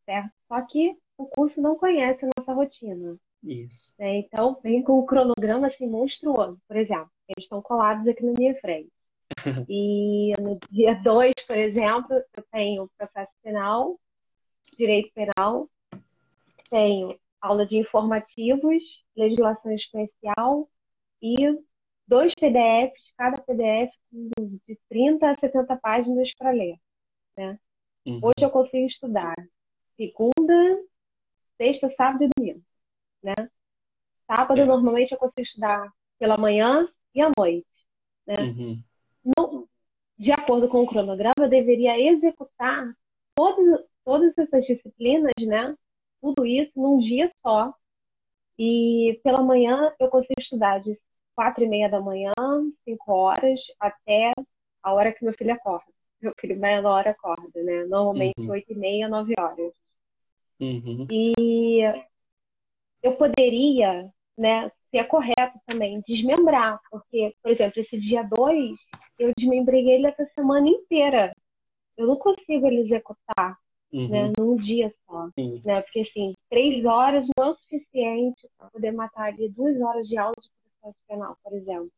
[0.06, 0.32] certo?
[0.48, 3.18] Só que o curso não conhece a nossa rotina.
[3.44, 3.94] Isso.
[3.98, 4.18] Né?
[4.20, 6.60] Então, vem com um cronograma assim, monstruoso.
[6.68, 8.92] Por exemplo, eles estão colados aqui na minha frente.
[9.70, 14.00] e no dia 2, por exemplo, eu tenho processo penal,
[14.78, 15.70] direito penal,
[16.70, 18.84] tenho aula de informativos,
[19.16, 20.70] legislação especial
[21.22, 21.36] e
[22.08, 26.78] dois PDFs, cada PDF de 30 a 70 páginas para ler.
[27.38, 27.60] Né?
[28.06, 28.20] Uhum.
[28.24, 29.36] Hoje eu consigo estudar
[29.98, 30.84] segunda,
[31.58, 32.64] sexta, sábado e domingo,
[33.24, 33.34] né?
[34.28, 34.68] Sábado, certo.
[34.68, 37.68] normalmente, eu consigo estudar pela manhã e à noite,
[38.26, 38.36] né?
[38.40, 38.84] Uhum.
[39.24, 39.70] No,
[40.18, 42.96] de acordo com o cronograma, eu deveria executar
[43.36, 45.76] todas, todas essas disciplinas, né?
[46.22, 47.74] Tudo isso num dia só.
[48.58, 50.98] E pela manhã eu consigo estudar de
[51.36, 52.32] quatro e meia da manhã,
[52.84, 54.32] cinco horas, até
[54.82, 55.86] a hora que meu filho acorda.
[56.22, 57.86] Meu filho menor acorda, né?
[57.86, 58.52] Normalmente uhum.
[58.52, 59.74] oito e meia, nove horas.
[60.60, 61.06] Uhum.
[61.12, 61.82] E
[63.04, 68.78] eu poderia, né, ser correto também, desmembrar, porque, por exemplo, esse dia 2,
[69.20, 71.36] eu desmembrei ele essa semana inteira.
[71.98, 73.58] Eu não consigo ele executar
[73.92, 74.08] uhum.
[74.08, 75.30] né, num dia só.
[75.66, 75.82] Né?
[75.82, 80.18] Porque, assim, três horas não é o suficiente para poder matar ali duas horas de
[80.18, 80.50] aula de
[81.08, 81.92] penal, por exemplo.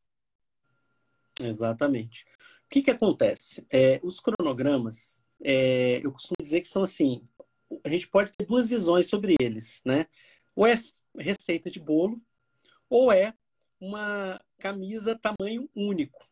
[1.40, 2.26] Exatamente.
[2.66, 3.66] O que, que acontece?
[3.70, 7.24] É, os cronogramas, é, eu costumo dizer que são assim,
[7.84, 10.08] a gente pode ter duas visões sobre eles, né?
[10.56, 10.76] Ou é
[11.18, 12.22] receita de bolo,
[12.90, 13.34] ou é
[13.80, 16.28] uma camisa tamanho único,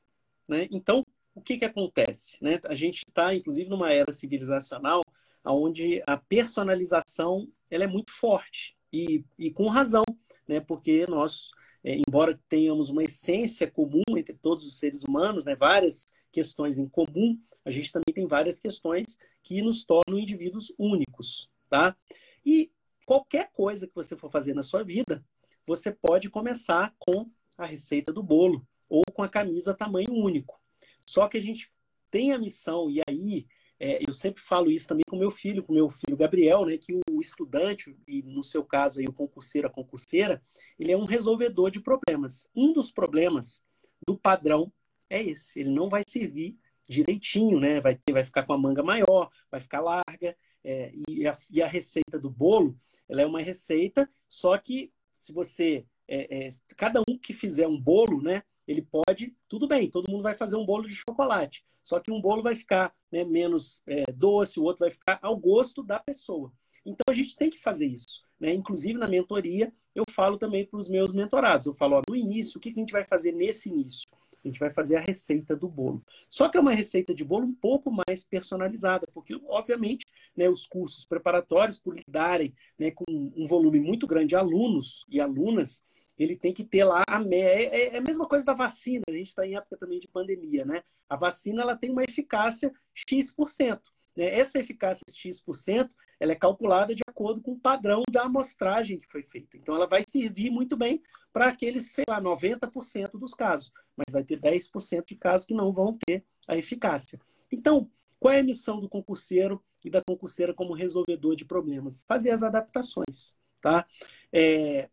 [0.48, 0.68] né?
[0.72, 2.38] Então, o que, que acontece?
[2.42, 2.60] Né?
[2.64, 5.02] A gente está, inclusive, numa era civilizacional
[5.44, 10.04] onde a personalização ela é muito forte e, e com razão,
[10.48, 10.60] né?
[10.60, 11.52] porque nós,
[11.86, 15.56] é, embora tenhamos uma essência comum entre todos os seres humanos, né?
[15.56, 21.48] várias questões em comum, a gente também tem várias questões que nos tornam indivíduos únicos.
[21.70, 21.96] Tá?
[22.44, 22.72] E
[23.06, 25.24] qualquer coisa que você for fazer na sua vida,
[25.64, 30.60] você pode começar com a receita do bolo ou com a camisa tamanho único.
[31.06, 31.70] Só que a gente
[32.10, 33.46] tem a missão, e aí
[33.80, 36.94] é, eu sempre falo isso também com meu filho, com meu filho Gabriel, né, que
[36.94, 40.42] o estudante, e no seu caso aí o concurseiro, a concurseira,
[40.80, 42.48] ele é um resolvedor de problemas.
[42.56, 43.64] Um dos problemas
[44.08, 44.72] do padrão
[45.10, 46.58] é esse, ele não vai servir
[46.88, 51.28] direitinho, né, vai, ter, vai ficar com a manga maior, vai ficar larga, é, e,
[51.28, 52.78] a, e, a, receita do bolo,
[53.10, 57.80] ela é uma receita, só que se você, é, é cada um que fizer um
[57.80, 61.66] bolo, né, ele pode, tudo bem, todo mundo vai fazer um bolo de chocolate.
[61.84, 65.38] Só que um bolo vai ficar né, menos é, doce, o outro vai ficar ao
[65.38, 66.52] gosto da pessoa.
[66.86, 68.24] Então a gente tem que fazer isso.
[68.40, 68.54] Né?
[68.54, 71.68] Inclusive na mentoria, eu falo também para os meus mentorados.
[71.68, 74.08] Eu falo, ó, no início, o que a gente vai fazer nesse início?
[74.44, 76.04] A gente vai fazer a receita do bolo.
[76.30, 80.68] Só que é uma receita de bolo um pouco mais personalizada, porque, obviamente, né, os
[80.68, 85.84] cursos preparatórios, por lidarem né, com um volume muito grande de alunos e alunas,
[86.18, 89.12] ele tem que ter lá a é, é, é a mesma coisa da vacina, a
[89.12, 90.82] gente está em época também de pandemia, né?
[91.10, 93.80] A vacina ela tem uma eficácia X%.
[94.16, 94.26] Né?
[94.40, 99.24] Essa eficácia X%, ela é calculada de acordo com o padrão da amostragem que foi
[99.24, 99.58] feita.
[99.58, 101.02] Então ela vai servir muito bem
[101.34, 105.74] para aqueles, sei lá, 90% dos casos, mas vai ter 10% de casos que não
[105.74, 107.20] vão ter a eficácia.
[107.52, 112.04] Então, qual é a missão do concurseiro e da concurseira como resolvedor de problemas?
[112.08, 113.86] Fazer as adaptações, tá?
[114.32, 114.90] É,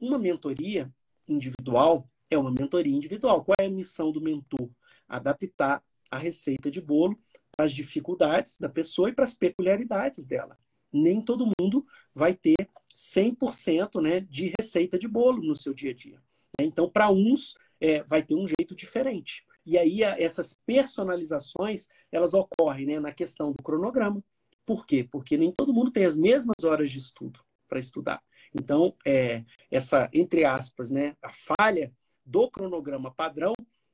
[0.00, 0.92] uma mentoria
[1.28, 3.44] individual é uma mentoria individual.
[3.44, 4.68] Qual é a missão do mentor?
[5.08, 7.18] Adaptar a receita de bolo
[7.56, 10.58] para as dificuldades da pessoa e para as peculiaridades dela.
[10.92, 12.56] Nem todo mundo vai ter
[12.94, 16.20] 100% né, de receita de bolo no seu dia a dia.
[16.60, 19.44] Então, para uns, é, vai ter um jeito diferente.
[19.64, 24.22] E aí, essas personalizações, elas ocorrem né, na questão do cronograma.
[24.64, 25.06] Por quê?
[25.10, 28.22] Porque nem todo mundo tem as mesmas horas de estudo para estudar.
[28.58, 31.92] Então, é, essa, entre aspas, né, a falha
[32.24, 33.52] do cronograma padrão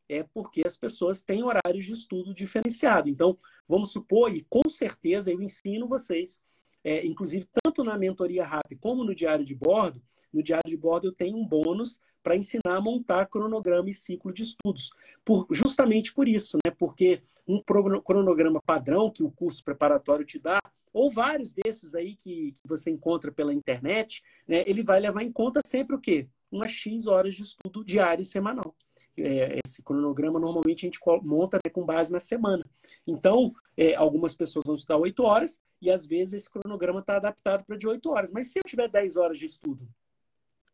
[0.09, 3.09] é porque as pessoas têm horários de estudo diferenciado.
[3.09, 3.37] Então,
[3.69, 6.43] vamos supor, e com certeza eu ensino vocês,
[6.85, 11.07] é, inclusive tanto na mentoria RAP como no diário de bordo, no diário de bordo
[11.07, 14.91] eu tenho um bônus para ensinar a montar cronograma e ciclo de estudos.
[15.25, 16.73] Por, justamente por isso, né?
[16.79, 20.61] Porque um cronograma padrão que o curso preparatório te dá,
[20.93, 24.63] ou vários desses aí que, que você encontra pela internet, né?
[24.67, 26.29] Ele vai levar em conta sempre o quê?
[26.51, 28.75] Umas X horas de estudo diário e semanal.
[29.17, 32.65] É, esse cronograma normalmente a gente monta né, com base na semana.
[33.07, 37.65] Então, é, algumas pessoas vão estudar 8 horas e às vezes esse cronograma está adaptado
[37.65, 38.31] para de 8 horas.
[38.31, 39.87] Mas se eu tiver 10 horas de estudo,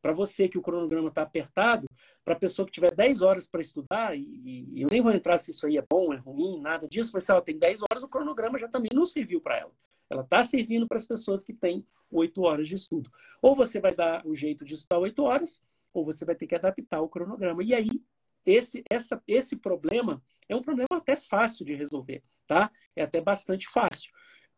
[0.01, 1.87] para você que o cronograma está apertado,
[2.25, 5.39] para a pessoa que tiver 10 horas para estudar, e, e, eu nem vou entrar
[5.39, 8.03] se isso aí é bom, é ruim, nada disso, mas se ela tem 10 horas,
[8.03, 9.73] o cronograma já também não serviu para ela.
[10.11, 13.11] Ela está servindo para as pessoas que têm 8 horas de estudo.
[13.43, 16.55] Ou você vai dar o jeito de estudar 8 horas, ou você vai ter que
[16.55, 17.63] adaptar o cronograma.
[17.63, 17.91] E aí,
[18.47, 22.71] esse, essa, esse problema é um problema até fácil de resolver, tá?
[22.97, 24.11] É até bastante fácil.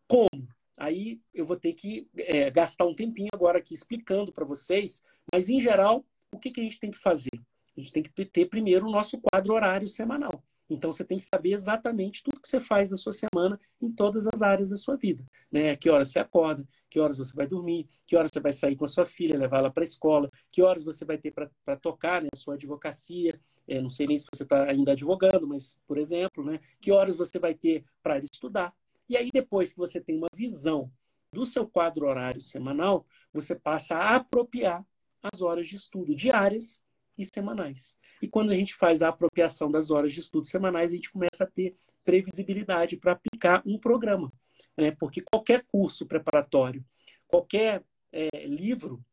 [0.06, 0.48] Como?
[0.80, 5.50] Aí eu vou ter que é, gastar um tempinho agora aqui explicando para vocês, mas
[5.50, 7.28] em geral, o que, que a gente tem que fazer?
[7.76, 10.42] A gente tem que ter primeiro o nosso quadro horário semanal.
[10.70, 14.26] Então você tem que saber exatamente tudo que você faz na sua semana em todas
[14.32, 15.76] as áreas da sua vida, né?
[15.76, 18.84] Que horas você acorda, que horas você vai dormir, que horas você vai sair com
[18.84, 22.22] a sua filha, levar ela para a escola, que horas você vai ter para tocar,
[22.22, 22.28] né?
[22.34, 23.38] Sua advocacia,
[23.68, 26.60] é, não sei nem se você está ainda advogando, mas por exemplo, né?
[26.80, 28.72] Que horas você vai ter para estudar.
[29.10, 30.88] E aí depois que você tem uma visão
[31.32, 34.86] do seu quadro horário semanal, você passa a apropriar
[35.20, 36.80] as horas de estudo diárias
[37.18, 37.96] e semanais.
[38.22, 41.42] E quando a gente faz a apropriação das horas de estudo semanais, a gente começa
[41.42, 44.32] a ter previsibilidade para aplicar um programa.
[44.76, 44.92] Né?
[44.92, 46.84] Porque qualquer curso preparatório,
[47.26, 49.04] qualquer é, livro,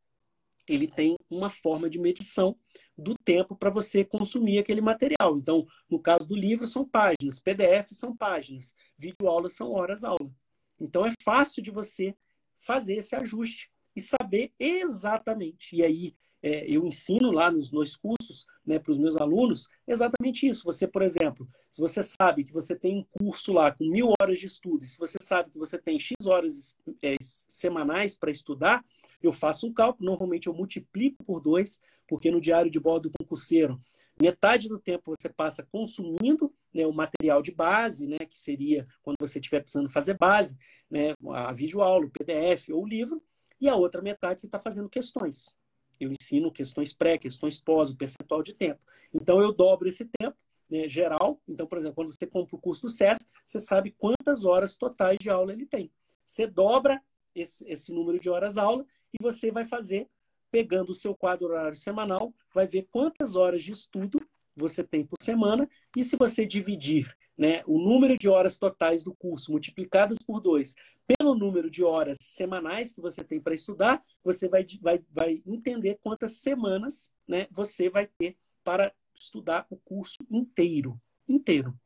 [0.67, 2.55] ele tem uma forma de medição
[2.97, 5.37] do tempo para você consumir aquele material.
[5.37, 10.31] Então, no caso do livro, são páginas, PDF são páginas, videoaulas são horas-aula.
[10.79, 12.15] Então, é fácil de você
[12.57, 15.75] fazer esse ajuste e saber exatamente.
[15.75, 20.47] E aí, é, eu ensino lá nos, nos cursos né, para os meus alunos exatamente
[20.47, 20.63] isso.
[20.65, 24.39] Você, por exemplo, se você sabe que você tem um curso lá com mil horas
[24.39, 28.85] de estudo, se você sabe que você tem X horas é, semanais para estudar,
[29.21, 33.17] eu faço um cálculo, normalmente eu multiplico por dois, porque no diário de bordo do
[33.17, 33.79] concurseiro,
[34.21, 39.17] metade do tempo você passa consumindo né, o material de base, né, que seria quando
[39.19, 40.57] você estiver precisando fazer base,
[40.89, 43.21] né, a videoaula, o PDF ou o livro,
[43.59, 45.55] e a outra metade você está fazendo questões.
[45.99, 48.79] Eu ensino questões pré, questões pós, o percentual de tempo.
[49.11, 50.37] Então, eu dobro esse tempo
[50.69, 51.41] né, geral.
[51.47, 55.17] Então, por exemplo, quando você compra o curso do SESC, você sabe quantas horas totais
[55.19, 55.91] de aula ele tem.
[56.25, 57.01] Você dobra
[57.41, 60.07] esse, esse número de horas aula e você vai fazer,
[60.51, 64.19] pegando o seu quadro horário semanal, vai ver quantas horas de estudo
[64.55, 69.13] você tem por semana, e se você dividir né, o número de horas totais do
[69.13, 70.73] curso multiplicadas por dois
[71.05, 75.99] pelo número de horas semanais que você tem para estudar, você vai, vai, vai entender
[76.01, 80.99] quantas semanas né, você vai ter para estudar o curso inteiro.
[81.29, 81.77] Inteiro.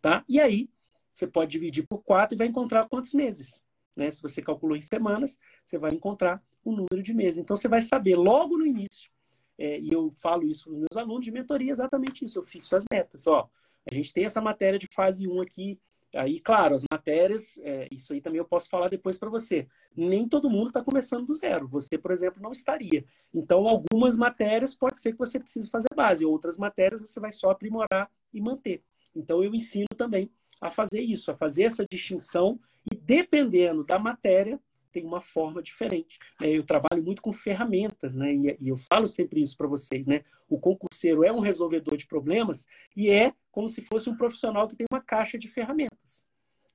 [0.00, 0.24] Tá?
[0.28, 0.68] E aí,
[1.10, 3.62] você pode dividir por quatro e vai encontrar quantos meses.
[3.98, 4.08] Né?
[4.10, 7.38] Se você calculou em semanas, você vai encontrar o número de meses.
[7.38, 9.10] Então, você vai saber logo no início
[9.58, 12.38] é, e eu falo isso para os meus alunos de mentoria, exatamente isso.
[12.38, 13.26] Eu fixo as metas.
[13.26, 13.50] Ó,
[13.90, 15.80] a gente tem essa matéria de fase 1 aqui.
[16.14, 19.66] Aí, claro, as matérias, é, isso aí também eu posso falar depois para você.
[19.94, 21.68] Nem todo mundo está começando do zero.
[21.68, 23.04] Você, por exemplo, não estaria.
[23.34, 27.50] Então, algumas matérias pode ser que você precise fazer base, outras matérias você vai só
[27.50, 28.82] aprimorar e manter.
[29.14, 30.30] Então, eu ensino também
[30.60, 32.58] a fazer isso, a fazer essa distinção
[32.90, 36.18] e dependendo da matéria, tem uma forma diferente.
[36.40, 36.50] Né?
[36.50, 38.32] Eu trabalho muito com ferramentas, né?
[38.32, 40.22] E, e eu falo sempre isso para vocês, né?
[40.48, 42.66] O concurseiro é um resolvedor de problemas
[42.96, 46.26] e é como se fosse um profissional que tem uma caixa de ferramentas.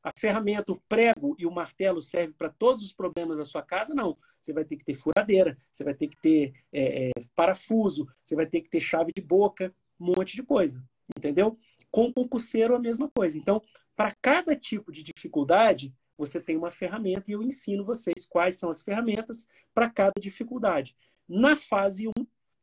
[0.04, 3.94] A ferramenta, o prego e o martelo servem para todos os problemas da sua casa?
[3.94, 4.18] Não.
[4.42, 8.36] Você vai ter que ter furadeira, você vai ter que ter é, é, parafuso, você
[8.36, 10.84] vai ter que ter chave de boca, um monte de coisa.
[11.18, 11.58] Entendeu?
[11.94, 13.38] Com o concurseiro, a mesma coisa.
[13.38, 13.62] Então,
[13.96, 18.72] para cada tipo de dificuldade, você tem uma ferramenta e eu ensino vocês quais são
[18.72, 20.96] as ferramentas para cada dificuldade.
[21.30, 22.12] Na fase 1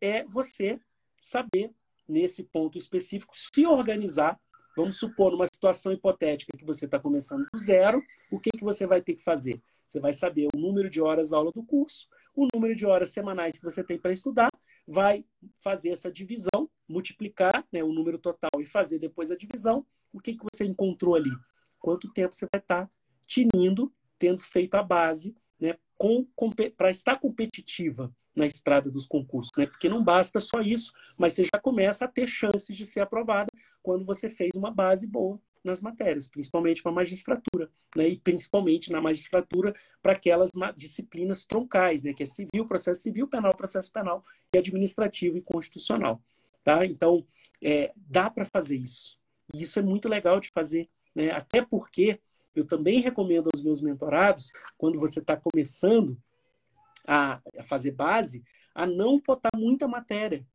[0.00, 0.80] é você
[1.20, 1.70] saber,
[2.08, 4.36] nesse ponto específico, se organizar.
[4.76, 8.84] Vamos supor, numa situação hipotética que você está começando do zero, o que, que você
[8.84, 9.62] vai ter que fazer?
[9.86, 13.58] Você vai saber o número de horas aula do curso, o número de horas semanais
[13.58, 14.50] que você tem para estudar,
[14.86, 15.24] vai
[15.58, 19.86] fazer essa divisão, multiplicar né, o número total e fazer depois a divisão.
[20.12, 21.30] O que, que você encontrou ali?
[21.78, 22.90] Quanto tempo você vai estar
[23.26, 25.76] tinindo, tendo feito a base, né,
[26.76, 29.66] para estar competitiva na estrada dos concursos, né?
[29.66, 33.50] Porque não basta só isso, mas você já começa a ter chances de ser aprovada
[33.82, 38.08] quando você fez uma base boa nas matérias, principalmente para a magistratura, né?
[38.08, 42.14] E principalmente na magistratura para aquelas disciplinas troncais, né?
[42.14, 44.24] Que é civil, processo civil, penal, processo penal
[44.54, 46.22] e administrativo e constitucional,
[46.62, 46.84] tá?
[46.84, 47.26] Então,
[47.62, 49.18] é, dá para fazer isso.
[49.54, 51.30] E isso é muito legal de fazer, né?
[51.30, 52.20] Até porque
[52.54, 56.16] eu também recomendo aos meus mentorados, quando você está começando
[57.06, 58.42] a, fazer base,
[58.74, 60.46] a não botar muita matéria.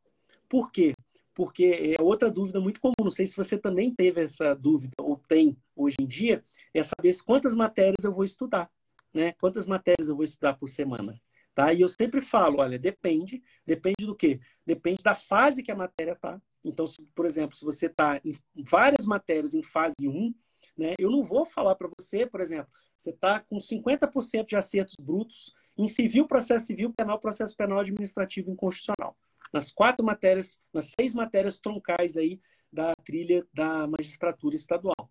[0.49, 0.93] Por quê?
[1.33, 5.17] Porque é outra dúvida muito comum, não sei se você também teve essa dúvida, ou
[5.27, 6.43] tem hoje em dia,
[6.73, 8.69] é saber quantas matérias eu vou estudar.
[9.13, 9.33] Né?
[9.33, 11.19] Quantas matérias eu vou estudar por semana?
[11.55, 11.73] Tá?
[11.73, 14.41] E eu sempre falo, olha, depende, depende do quê?
[14.65, 16.39] Depende da fase que a matéria está.
[16.63, 20.33] Então, se, por exemplo, se você está em várias matérias em fase 1,
[20.77, 20.93] né?
[20.99, 25.53] Eu não vou falar para você, por exemplo, você está com 50% de acertos brutos
[25.77, 29.17] em civil, processo civil, penal, processo penal, administrativo e constitucional.
[29.53, 32.41] Nas quatro matérias, nas seis matérias troncais aí
[32.71, 35.09] da trilha da magistratura estadual.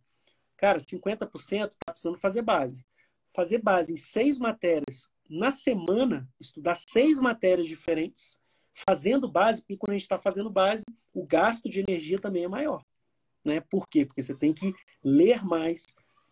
[0.56, 2.84] Cara, 50% está precisando fazer base.
[3.34, 8.40] Fazer base em seis matérias na semana, estudar seis matérias diferentes,
[8.88, 12.48] fazendo base, porque quando a gente está fazendo base, o gasto de energia também é
[12.48, 12.84] maior.
[13.44, 13.60] né?
[13.60, 14.04] Por quê?
[14.04, 15.84] Porque você tem que ler mais,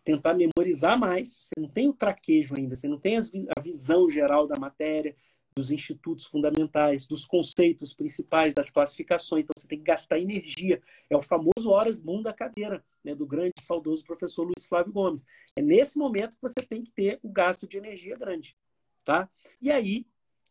[0.03, 1.29] tentar memorizar mais.
[1.29, 5.15] Você não tem o traquejo ainda, você não tem a visão geral da matéria,
[5.55, 9.43] dos institutos fundamentais, dos conceitos principais, das classificações.
[9.43, 10.81] Então, você tem que gastar energia.
[11.09, 15.25] É o famoso horas boom da cadeira, né, do grande saudoso professor Luiz Flávio Gomes.
[15.55, 18.57] É nesse momento que você tem que ter o gasto de energia grande.
[19.03, 19.29] Tá?
[19.61, 20.05] E aí,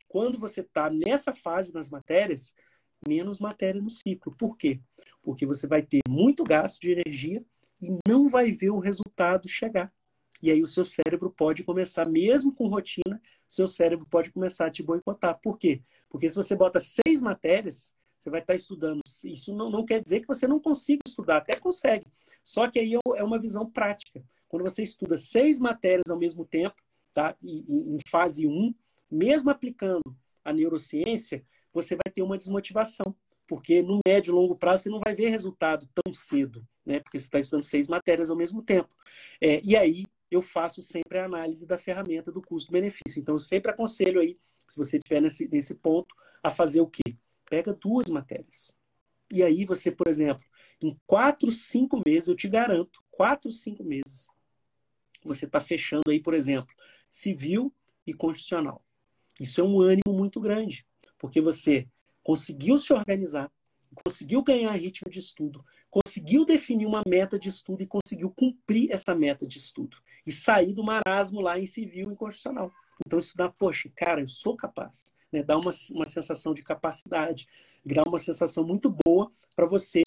[0.09, 2.55] quando você está nessa fase nas matérias,
[3.07, 4.35] menos matéria no ciclo.
[4.37, 4.81] Por quê?
[5.23, 7.45] Porque você vai ter muito gasto de energia
[7.81, 9.93] e não vai ver o resultado chegar.
[10.41, 14.71] E aí o seu cérebro pode começar, mesmo com rotina, seu cérebro pode começar a
[14.71, 15.39] te boicotar.
[15.41, 15.83] Por quê?
[16.09, 19.01] Porque se você bota seis matérias, você vai estar estudando.
[19.25, 22.07] Isso não, não quer dizer que você não consiga estudar, até consegue.
[22.43, 24.23] Só que aí é, é uma visão prática.
[24.49, 26.75] Quando você estuda seis matérias ao mesmo tempo,
[27.13, 27.37] tá?
[27.43, 28.75] em fase 1,
[29.11, 33.15] mesmo aplicando a neurociência, você vai ter uma desmotivação,
[33.47, 37.01] porque no médio e longo prazo você não vai ver resultado tão cedo, né?
[37.01, 38.95] Porque você está estudando seis matérias ao mesmo tempo.
[39.41, 43.21] É, e aí eu faço sempre a análise da ferramenta do custo-benefício.
[43.21, 47.17] Então eu sempre aconselho aí, se você estiver nesse, nesse ponto, a fazer o quê?
[47.49, 48.75] Pega duas matérias.
[49.31, 50.45] E aí você, por exemplo,
[50.81, 54.29] em quatro, cinco meses, eu te garanto, quatro, cinco meses,
[55.25, 56.75] você está fechando aí, por exemplo,
[57.13, 57.71] civil
[58.07, 58.83] e constitucional.
[59.39, 60.87] Isso é um ânimo muito grande
[61.19, 61.87] porque você
[62.23, 63.53] conseguiu se organizar,
[64.05, 69.15] conseguiu ganhar ritmo de estudo, conseguiu definir uma meta de estudo e conseguiu cumprir essa
[69.15, 72.73] meta de estudo e sair do marasmo lá em civil e constitucional.
[73.07, 75.43] Então isso dá, poxa, cara, eu sou capaz, né?
[75.43, 77.47] Dá uma, uma sensação de capacidade,
[77.85, 80.03] dá uma sensação muito boa para você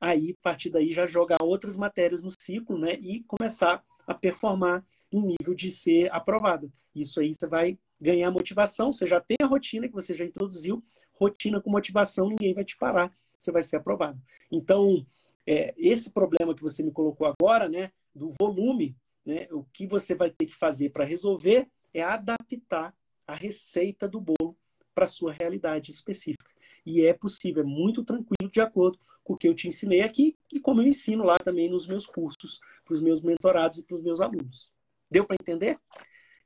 [0.00, 2.94] aí, a partir daí, já jogar outras matérias no ciclo, né?
[2.94, 6.72] E começar a performar em nível de ser aprovado.
[6.94, 10.82] Isso aí você vai ganhar motivação, você já tem a rotina que você já introduziu,
[11.14, 14.20] rotina com motivação, ninguém vai te parar, você vai ser aprovado.
[14.50, 15.06] Então,
[15.46, 20.14] é, esse problema que você me colocou agora, né, do volume, né, o que você
[20.14, 22.94] vai ter que fazer para resolver é adaptar
[23.26, 24.56] a receita do bolo
[24.94, 26.50] para a sua realidade específica.
[26.84, 30.36] E é possível, é muito tranquilo, de acordo com o que eu te ensinei aqui
[30.52, 33.96] e como eu ensino lá também nos meus cursos, para os meus mentorados e para
[33.96, 34.70] os meus alunos.
[35.10, 35.78] Deu para entender?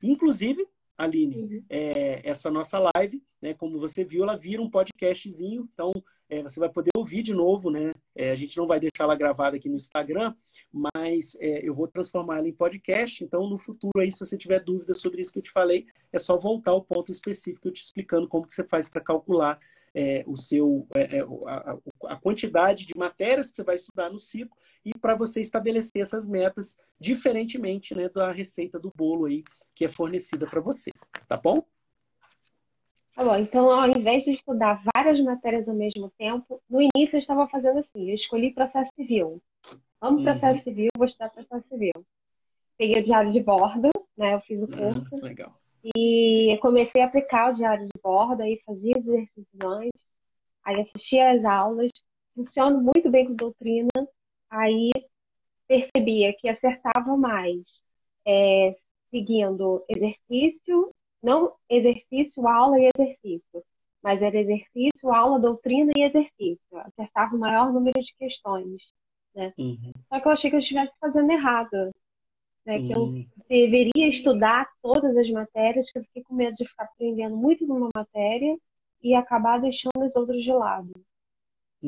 [0.01, 0.67] Inclusive,
[1.01, 1.63] Aline, uhum.
[1.69, 5.91] é, essa nossa live, né, como você viu, ela vira um podcastzinho, então
[6.29, 7.91] é, você vai poder ouvir de novo, né?
[8.15, 10.35] É, a gente não vai deixar ela gravada aqui no Instagram,
[10.71, 14.59] mas é, eu vou transformar ela em podcast, então no futuro aí, se você tiver
[14.59, 17.81] dúvidas sobre isso que eu te falei, é só voltar ao ponto específico eu te
[17.81, 19.59] explicando como que você faz para calcular
[19.93, 21.77] é, o seu, é, é a,
[22.13, 26.25] a, quantidade de matérias que você vai estudar no ciclo e para você estabelecer essas
[26.25, 29.43] metas diferentemente né, da receita do bolo aí
[29.75, 30.91] que é fornecida para você,
[31.27, 31.63] tá bom?
[33.15, 37.19] Tá bom, então ao invés de estudar várias matérias ao mesmo tempo, no início eu
[37.19, 39.41] estava fazendo assim, eu escolhi processo civil.
[39.99, 40.23] Vamos uhum.
[40.23, 42.05] processo civil, vou estudar processo civil.
[42.77, 44.33] Peguei o diário de bordo, né?
[44.33, 45.15] Eu fiz o ah, curso.
[45.17, 45.60] Ah, legal.
[45.83, 50.01] E comecei a aplicar o diário de bordo, aí fazia os exercícios antes,
[50.63, 51.89] aí assistia às aulas,
[52.35, 53.89] funciona muito bem com doutrina,
[54.49, 54.91] aí
[55.67, 57.61] percebia que acertava mais
[58.27, 58.75] é,
[59.09, 63.63] seguindo exercício, não exercício, aula e exercício,
[64.03, 66.77] mas era exercício, aula, doutrina e exercício.
[66.77, 68.81] Acertava o maior número de questões.
[69.35, 69.53] Né?
[69.57, 69.91] Uhum.
[70.09, 71.91] Só que eu achei que eu estivesse fazendo errado
[72.65, 76.83] né, que eu deveria estudar todas as matérias, que eu fiquei com medo de ficar
[76.83, 78.57] aprendendo muito numa matéria
[79.01, 80.91] e acabar deixando as outras de lado.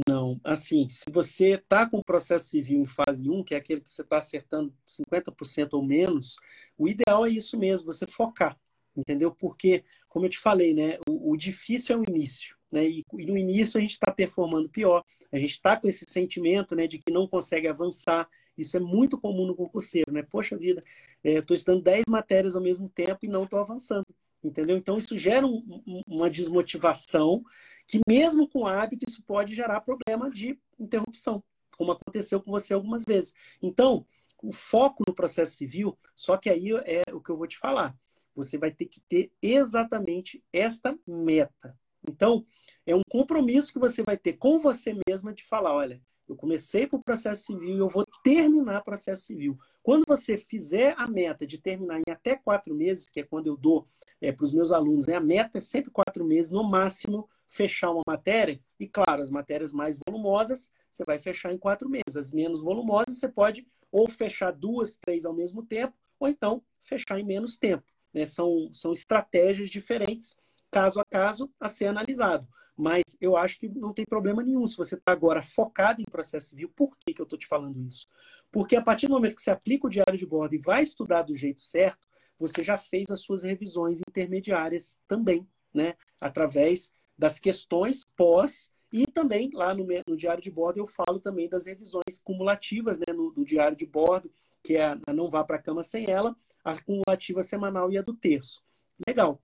[0.10, 3.82] Não, assim, se você está com o processo civil em fase 1, que é aquele
[3.82, 6.36] que você está acertando 50% ou menos,
[6.76, 8.58] o ideal é isso mesmo, você focar,
[8.98, 9.32] entendeu?
[9.32, 12.56] Porque, como eu te falei, né, o, o difícil é o início.
[12.72, 12.88] Né?
[12.88, 16.76] E, e no início a gente está performando pior, a gente está com esse sentimento
[16.76, 18.28] né, de que não consegue avançar,
[18.58, 20.24] isso é muito comum no concurseiro, né?
[20.24, 20.82] Poxa vida,
[21.24, 24.06] é, estou estudando 10 matérias ao mesmo tempo e não estou avançando,
[24.44, 24.78] entendeu?
[24.78, 27.44] Então isso gera um, uma desmotivação
[27.88, 31.44] que mesmo com hábito isso pode gerar problema de interrupção,
[31.78, 33.34] como aconteceu com você algumas vezes.
[33.62, 34.06] Então,
[34.42, 37.96] o foco no processo civil, só que aí é o que eu vou te falar.
[38.36, 41.78] Você vai ter que ter exatamente esta meta.
[42.08, 42.46] Então,
[42.86, 46.88] é um compromisso que você vai ter com você mesma de falar, olha, eu comecei
[46.88, 49.58] com o processo civil e eu vou terminar o processo civil.
[49.82, 53.58] Quando você fizer a meta de terminar em até quatro meses, que é quando eu
[53.58, 53.86] dou
[54.22, 55.16] é, para os meus alunos, né?
[55.16, 58.60] a meta é sempre quatro meses, no máximo, fechar uma matéria.
[58.80, 62.16] E, claro, as matérias mais volumosas, você vai fechar em quatro meses.
[62.16, 67.20] As menos volumosas, você pode ou fechar duas, três ao mesmo tempo, ou então fechar
[67.20, 67.84] em menos tempo.
[68.14, 68.26] Né?
[68.26, 70.36] São, são estratégias diferentes
[70.72, 72.48] caso a caso a ser analisado.
[72.76, 76.50] Mas eu acho que não tem problema nenhum se você está agora focado em processo
[76.50, 76.72] civil.
[76.76, 78.08] Por que, que eu estou te falando isso?
[78.52, 81.22] Porque a partir do momento que você aplica o diário de bordo e vai estudar
[81.22, 82.08] do jeito certo,
[82.38, 85.96] você já fez as suas revisões intermediárias também, né?
[86.20, 91.48] Através das questões pós e também lá no, no diário de bordo eu falo também
[91.48, 93.14] das revisões cumulativas, né?
[93.14, 94.32] No, do diário de bordo,
[94.64, 98.02] que é a não vá para a cama sem ela, a cumulativa semanal e a
[98.02, 98.64] do terço.
[99.08, 99.42] Legal.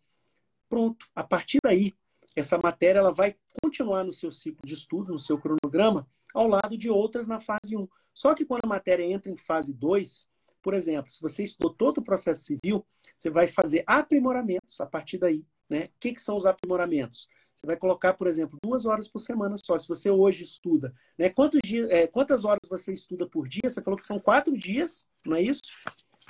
[0.67, 1.07] Pronto.
[1.15, 1.93] A partir daí,
[2.39, 6.77] essa matéria ela vai continuar no seu ciclo de estudo, no seu cronograma, ao lado
[6.77, 7.87] de outras na fase 1.
[8.13, 10.27] Só que quando a matéria entra em fase 2,
[10.61, 12.85] por exemplo, se você estudou todo o processo civil,
[13.15, 15.45] você vai fazer aprimoramentos a partir daí.
[15.69, 15.85] Né?
[15.85, 17.27] O que, que são os aprimoramentos?
[17.59, 19.77] Você vai colocar, por exemplo, duas horas por semana só.
[19.77, 21.29] Se você hoje estuda, né?
[21.29, 23.69] Quantos dias, é, quantas horas você estuda por dia?
[23.69, 25.59] Você falou que são quatro dias, não é isso?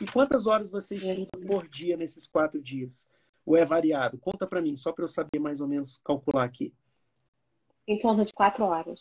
[0.02, 3.08] E quantas horas você estuda por dia nesses quatro dias?
[3.46, 4.18] Ou é variado?
[4.18, 6.74] Conta para mim, só para eu saber mais ou menos calcular aqui.
[7.88, 9.00] Em torno de quatro horas.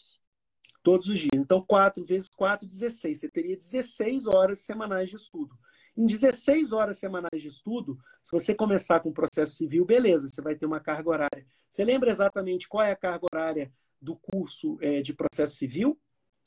[0.82, 1.30] Todos os dias.
[1.34, 3.18] Então, 4 vezes 4, 16.
[3.18, 5.58] Você teria 16 horas semanais de estudo.
[5.96, 10.54] Em 16 horas semanais de estudo, se você começar com processo civil, beleza, você vai
[10.54, 11.46] ter uma carga horária.
[11.68, 15.98] Você lembra exatamente qual é a carga horária do curso é, de processo civil?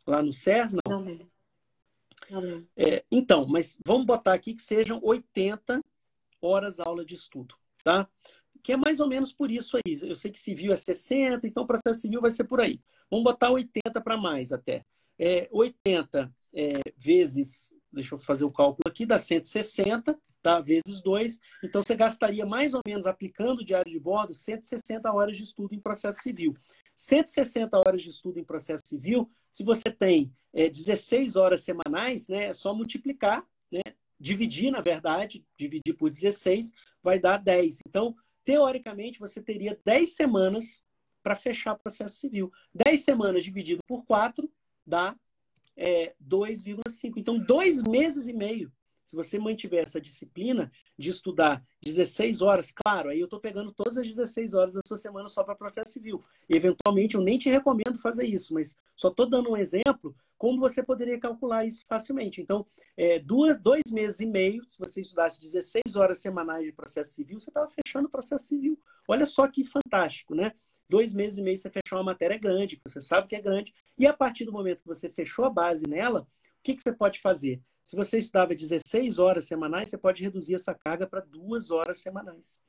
[0.08, 0.76] Lá no SERS?
[0.88, 1.30] Não.
[2.30, 2.68] Não, não.
[2.78, 5.84] É, então, mas vamos botar aqui que sejam 80
[6.42, 8.08] horas aula de estudo, tá?
[8.64, 10.00] Que é mais ou menos por isso aí.
[10.02, 12.80] Eu sei que civil é 60, então processo civil vai ser por aí.
[13.10, 14.86] Vamos botar 80 para mais até.
[15.18, 20.60] É, 80 é, vezes deixa eu fazer o cálculo aqui, dá 160, tá?
[20.60, 21.40] Vezes 2.
[21.64, 25.76] Então, você gastaria mais ou menos, aplicando o diário de bordo, 160 horas de estudo
[25.76, 26.56] em processo civil.
[26.96, 32.46] 160 horas de estudo em processo civil, se você tem é, 16 horas semanais, né,
[32.46, 33.46] é só multiplicar?
[34.22, 37.80] Dividir, na verdade, dividir por 16, vai dar 10.
[37.88, 38.16] Então,
[38.46, 40.84] teoricamente, você teria 10 semanas
[41.24, 42.52] para fechar processo civil.
[42.74, 44.48] 10 semanas dividido por 4
[44.86, 45.16] dá
[45.76, 47.14] é, 2,5.
[47.18, 48.72] Então, dois meses e meio.
[49.04, 53.98] Se você mantiver essa disciplina de estudar 16 horas, claro, aí eu estou pegando todas
[53.98, 56.24] as 16 horas da sua semana só para processo civil.
[56.50, 60.60] E, eventualmente, eu nem te recomendo fazer isso, mas só estou dando um exemplo como
[60.60, 62.42] você poderia calcular isso facilmente.
[62.42, 62.66] Então,
[62.98, 67.40] é, duas, dois meses e meio, se você estudasse 16 horas semanais de processo civil,
[67.40, 68.80] você estava fechando o processo civil.
[69.08, 70.52] Olha só que fantástico, né?
[70.92, 74.06] dois meses e meio você fechou uma matéria grande, você sabe que é grande, e
[74.06, 76.28] a partir do momento que você fechou a base nela, o
[76.62, 77.62] que, que você pode fazer?
[77.92, 82.62] Se você estudava 16 horas semanais, você pode reduzir essa carga para duas horas semanais.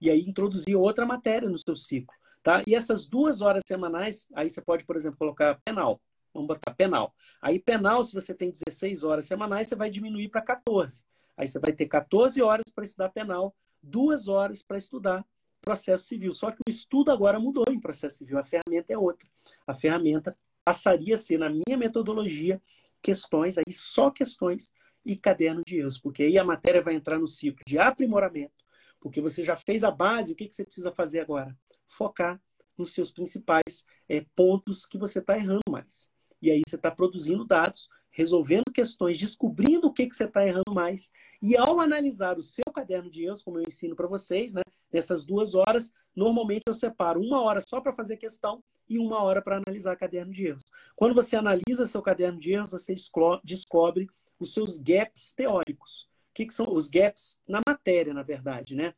[0.00, 2.16] E aí introduzir outra matéria no seu ciclo.
[2.42, 2.62] Tá?
[2.66, 6.00] E essas duas horas semanais, aí você pode, por exemplo, colocar penal.
[6.32, 7.14] Vamos botar penal.
[7.42, 11.04] Aí, penal, se você tem 16 horas semanais, você vai diminuir para 14.
[11.36, 15.22] Aí você vai ter 14 horas para estudar penal, duas horas para estudar
[15.60, 16.32] processo civil.
[16.32, 19.28] Só que o estudo agora mudou em processo civil, a ferramenta é outra.
[19.66, 22.58] A ferramenta passaria a ser, na minha metodologia,
[23.02, 24.72] questões, aí só questões
[25.04, 28.54] e caderno de erros, porque aí a matéria vai entrar no ciclo de aprimoramento,
[29.00, 31.56] porque você já fez a base, o que, que você precisa fazer agora?
[31.86, 32.40] Focar
[32.78, 36.10] nos seus principais é, pontos que você está errando mais.
[36.40, 40.72] E aí você está produzindo dados resolvendo questões, descobrindo o que, que você está errando
[40.72, 41.10] mais.
[41.40, 45.24] E ao analisar o seu caderno de erros, como eu ensino para vocês, né, nessas
[45.24, 49.56] duas horas, normalmente eu separo uma hora só para fazer questão e uma hora para
[49.56, 50.62] analisar caderno de erros.
[50.94, 52.94] Quando você analisa seu caderno de erros, você
[53.42, 54.06] descobre
[54.38, 56.02] os seus gaps teóricos.
[56.30, 58.94] O que, que são os gaps na matéria, na verdade, né?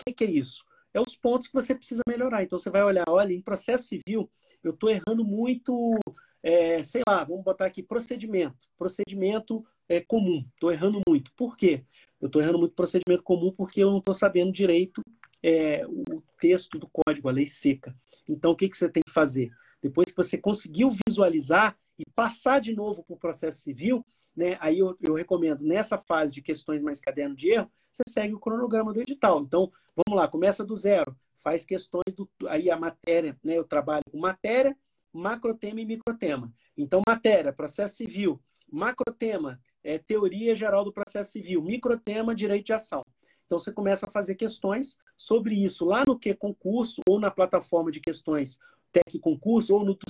[0.00, 0.64] O que, que é isso?
[0.92, 2.42] É os pontos que você precisa melhorar.
[2.42, 4.30] Então você vai olhar, olha, em processo civil,
[4.62, 5.98] eu estou errando muito
[6.42, 8.66] é, sei lá, vamos botar aqui procedimento.
[8.76, 10.44] Procedimento é, comum.
[10.54, 11.32] Estou errando muito.
[11.34, 11.84] Por quê?
[12.20, 15.02] Eu estou errando muito procedimento comum porque eu não estou sabendo direito
[15.42, 17.94] é, o texto do código, a lei seca.
[18.28, 19.50] Então, o que, que você tem que fazer?
[19.80, 24.78] Depois que você conseguiu visualizar e passar de novo para o processo civil, né, aí
[24.78, 28.92] eu, eu, recomendo, nessa fase de questões mais caderno de erro, você segue o cronograma
[28.92, 29.40] do edital.
[29.40, 32.28] Então, vamos lá, começa do zero, faz questões do.
[32.48, 34.76] Aí a matéria, né, eu trabalho com matéria,
[35.12, 36.52] macrotema e microtema.
[36.76, 38.40] Então, matéria, processo civil,
[38.70, 43.04] macrotema, é, teoria geral do processo civil, microtema, direito de ação.
[43.46, 47.90] Então, você começa a fazer questões sobre isso lá no que concurso ou na plataforma
[47.90, 48.58] de questões
[48.92, 50.06] Tec Concurso ou no do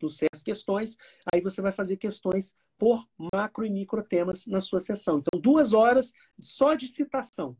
[0.00, 0.96] do SES Questões,
[1.32, 5.18] aí você vai fazer questões por macro e micro temas na sua sessão.
[5.18, 7.56] Então, duas horas só de citação.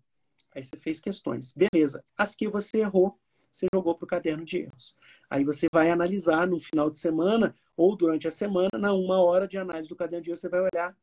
[0.54, 1.52] Aí você fez questões.
[1.52, 2.04] Beleza.
[2.16, 3.18] As que você errou,
[3.50, 4.96] você jogou para o caderno de erros.
[5.28, 9.46] Aí você vai analisar no final de semana ou durante a semana, na uma hora
[9.46, 10.96] de análise do caderno de erros, você vai olhar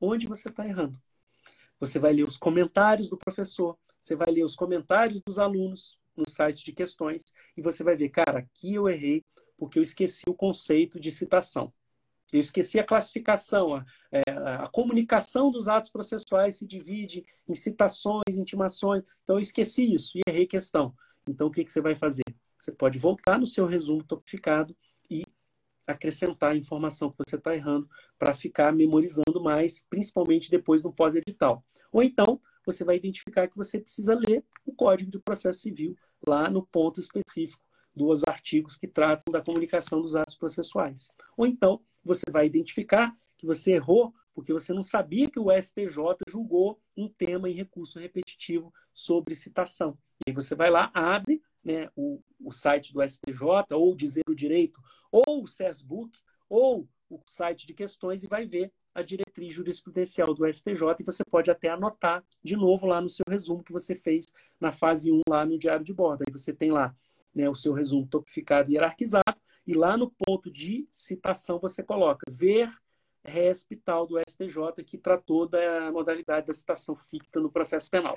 [0.00, 0.98] onde você está errando.
[1.78, 6.28] Você vai ler os comentários do professor, você vai ler os comentários dos alunos, no
[6.28, 7.22] site de questões
[7.56, 9.24] e você vai ver, cara, aqui eu errei
[9.56, 11.72] porque eu esqueci o conceito de citação.
[12.32, 18.36] Eu esqueci a classificação, a, é, a, comunicação dos atos processuais se divide em citações,
[18.36, 19.04] intimações.
[19.22, 20.94] Então, eu esqueci isso e errei questão.
[21.28, 22.24] Então, o que, que você vai fazer?
[22.58, 24.76] Você pode voltar no seu resumo topificado
[25.10, 25.24] e
[25.86, 31.64] acrescentar a informação que você está errando para ficar memorizando mais, principalmente depois no pós-edital.
[31.90, 35.96] Ou então, você vai identificar que você precisa ler o Código de Processo Civil
[36.26, 37.62] lá no ponto específico
[37.94, 41.10] dos artigos que tratam da comunicação dos atos processuais.
[41.36, 46.16] Ou então, você vai identificar que você errou porque você não sabia que o STJ
[46.28, 49.96] julgou um tema em recurso repetitivo sobre citação.
[50.26, 53.40] E aí você vai lá, abre né, o, o site do STJ,
[53.72, 54.80] ou Dizer o Direito,
[55.10, 56.18] ou o CESBOok,
[56.48, 61.24] ou o site de questões e vai ver a diretriz jurisprudencial do STJ e você
[61.24, 64.26] pode até anotar de novo lá no seu resumo que você fez
[64.60, 66.24] na fase 1 lá no diário de bordo.
[66.26, 66.94] Aí você tem lá
[67.34, 72.24] né, o seu resumo topificado e hierarquizado e lá no ponto de citação você coloca
[72.30, 72.70] ver
[73.24, 78.16] RESP tal do STJ que tratou da modalidade da citação ficta no processo penal.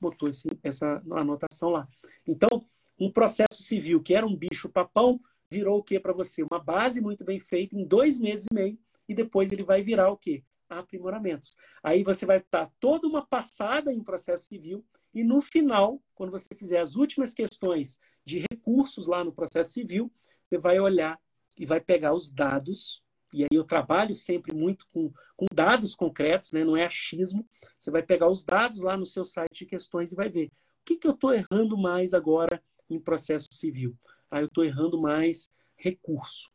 [0.00, 1.88] Botou esse, essa anotação lá.
[2.26, 2.64] Então,
[2.98, 5.20] um processo civil que era um bicho papão
[5.50, 6.42] virou o que para você?
[6.42, 8.78] Uma base muito bem feita em dois meses e meio
[9.08, 10.42] e depois ele vai virar o quê?
[10.68, 11.54] Aprimoramentos.
[11.82, 14.84] Aí você vai estar toda uma passada em processo civil
[15.14, 20.12] e no final, quando você fizer as últimas questões de recursos lá no processo civil,
[20.44, 21.18] você vai olhar
[21.58, 23.02] e vai pegar os dados.
[23.32, 26.64] E aí eu trabalho sempre muito com, com dados concretos, né?
[26.64, 27.46] não é achismo.
[27.78, 30.50] Você vai pegar os dados lá no seu site de questões e vai ver o
[30.84, 33.96] que, que eu estou errando mais agora em processo civil.
[34.30, 36.50] Aí eu estou errando mais recurso.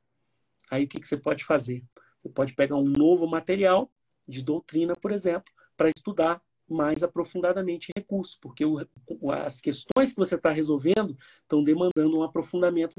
[0.70, 1.84] Aí o que, que você pode fazer?
[2.22, 3.92] Você pode pegar um novo material
[4.28, 6.42] de doutrina, por exemplo, para estudar
[6.72, 8.80] mais aprofundadamente recurso, porque o,
[9.32, 12.96] as questões que você está resolvendo estão demandando um aprofundamento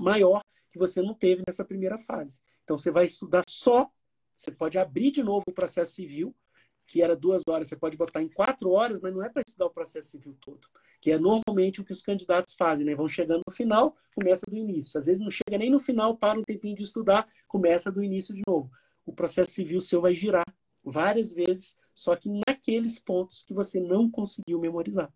[0.00, 2.40] maior que você não teve nessa primeira fase.
[2.64, 3.88] Então você vai estudar só,
[4.34, 6.34] você pode abrir de novo o processo civil,
[6.86, 9.66] que era duas horas, você pode botar em quatro horas, mas não é para estudar
[9.66, 10.66] o processo civil todo,
[11.00, 12.94] que é normalmente o que os candidatos fazem, né?
[12.94, 14.98] Vão chegando no final, começa do início.
[14.98, 18.34] Às vezes não chega nem no final, para um tempinho de estudar, começa do início
[18.34, 18.70] de novo.
[19.06, 20.44] O processo civil seu vai girar
[20.84, 25.12] várias vezes, só que naqueles pontos que você não conseguiu memorizar.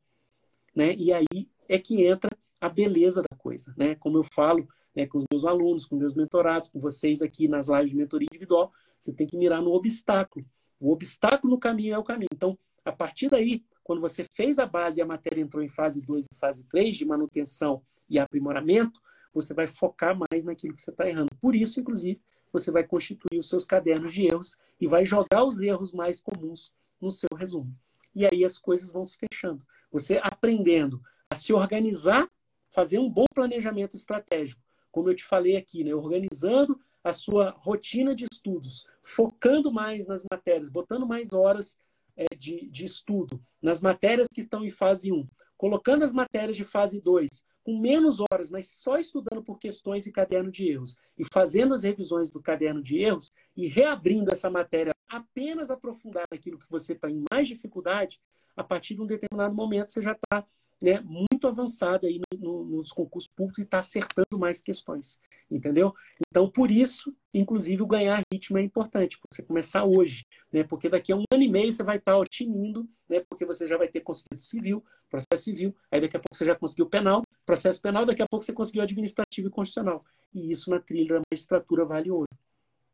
[0.74, 0.94] Né?
[0.94, 3.74] E aí é que entra a beleza da coisa.
[3.76, 3.94] Né?
[3.94, 7.68] Como eu falo né, com os meus alunos, com meus mentorados, com vocês aqui nas
[7.68, 10.44] lives de mentoria individual, você tem que mirar no obstáculo.
[10.80, 12.28] O obstáculo no caminho é o caminho.
[12.32, 16.00] Então, a partir daí, quando você fez a base e a matéria entrou em fase
[16.00, 19.00] 2 e fase 3 de manutenção e aprimoramento,
[19.36, 21.28] você vai focar mais naquilo que você está errando.
[21.40, 22.18] Por isso, inclusive,
[22.50, 26.72] você vai constituir os seus cadernos de erros e vai jogar os erros mais comuns
[26.98, 27.70] no seu resumo.
[28.14, 29.64] E aí as coisas vão se fechando.
[29.92, 32.26] Você aprendendo a se organizar,
[32.70, 35.94] fazer um bom planejamento estratégico, como eu te falei aqui, né?
[35.94, 41.78] organizando a sua rotina de estudos, focando mais nas matérias, botando mais horas
[42.16, 46.64] é, de, de estudo nas matérias que estão em fase 1, colocando as matérias de
[46.64, 47.28] fase 2
[47.66, 51.82] com menos horas, mas só estudando por questões e caderno de erros, e fazendo as
[51.82, 57.10] revisões do caderno de erros e reabrindo essa matéria apenas aprofundar naquilo que você está
[57.10, 58.20] em mais dificuldade,
[58.56, 60.46] a partir de um determinado momento você já está
[60.80, 65.20] né, muito avançado aí no, no, nos concursos públicos e está acertando mais questões,
[65.50, 65.94] entendeu?
[66.28, 71.12] Então, por isso, inclusive, o ganhar ritmo é importante, você começar hoje, né, porque daqui
[71.12, 73.88] a um ano e meio você vai estar tá tinindo, né, porque você já vai
[73.88, 78.04] ter conseguido civil, processo civil, aí daqui a pouco você já conseguiu penal, processo penal,
[78.04, 80.04] daqui a pouco você conseguiu administrativo e constitucional.
[80.34, 82.28] E isso na trilha da magistratura vale ouro,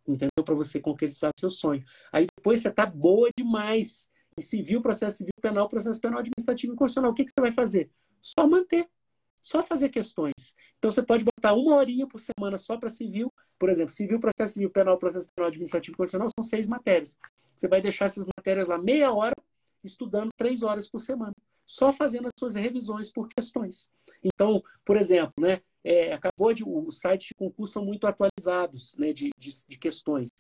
[0.07, 0.45] entendeu?
[0.45, 1.85] Para você concretizar seu sonho.
[2.13, 6.77] Aí depois você está boa demais em civil, processo civil, penal, processo penal, administrativo e
[6.77, 7.11] constitucional.
[7.11, 7.91] O que, que você vai fazer?
[8.21, 8.89] Só manter.
[9.43, 10.55] Só fazer questões.
[10.79, 13.31] Então você pode botar uma horinha por semana só para civil.
[13.59, 17.19] Por exemplo, civil, processo civil, penal, processo penal, administrativo constitucional são seis matérias.
[17.57, 19.35] Você vai deixar essas matérias lá meia hora,
[19.83, 21.33] estudando três horas por semana.
[21.67, 23.91] Só fazendo as suas revisões por questões.
[24.23, 26.63] Então, por exemplo, né, é, acabou de.
[26.65, 30.31] Os sites de concurso são muito atualizados né, de, de, de questões.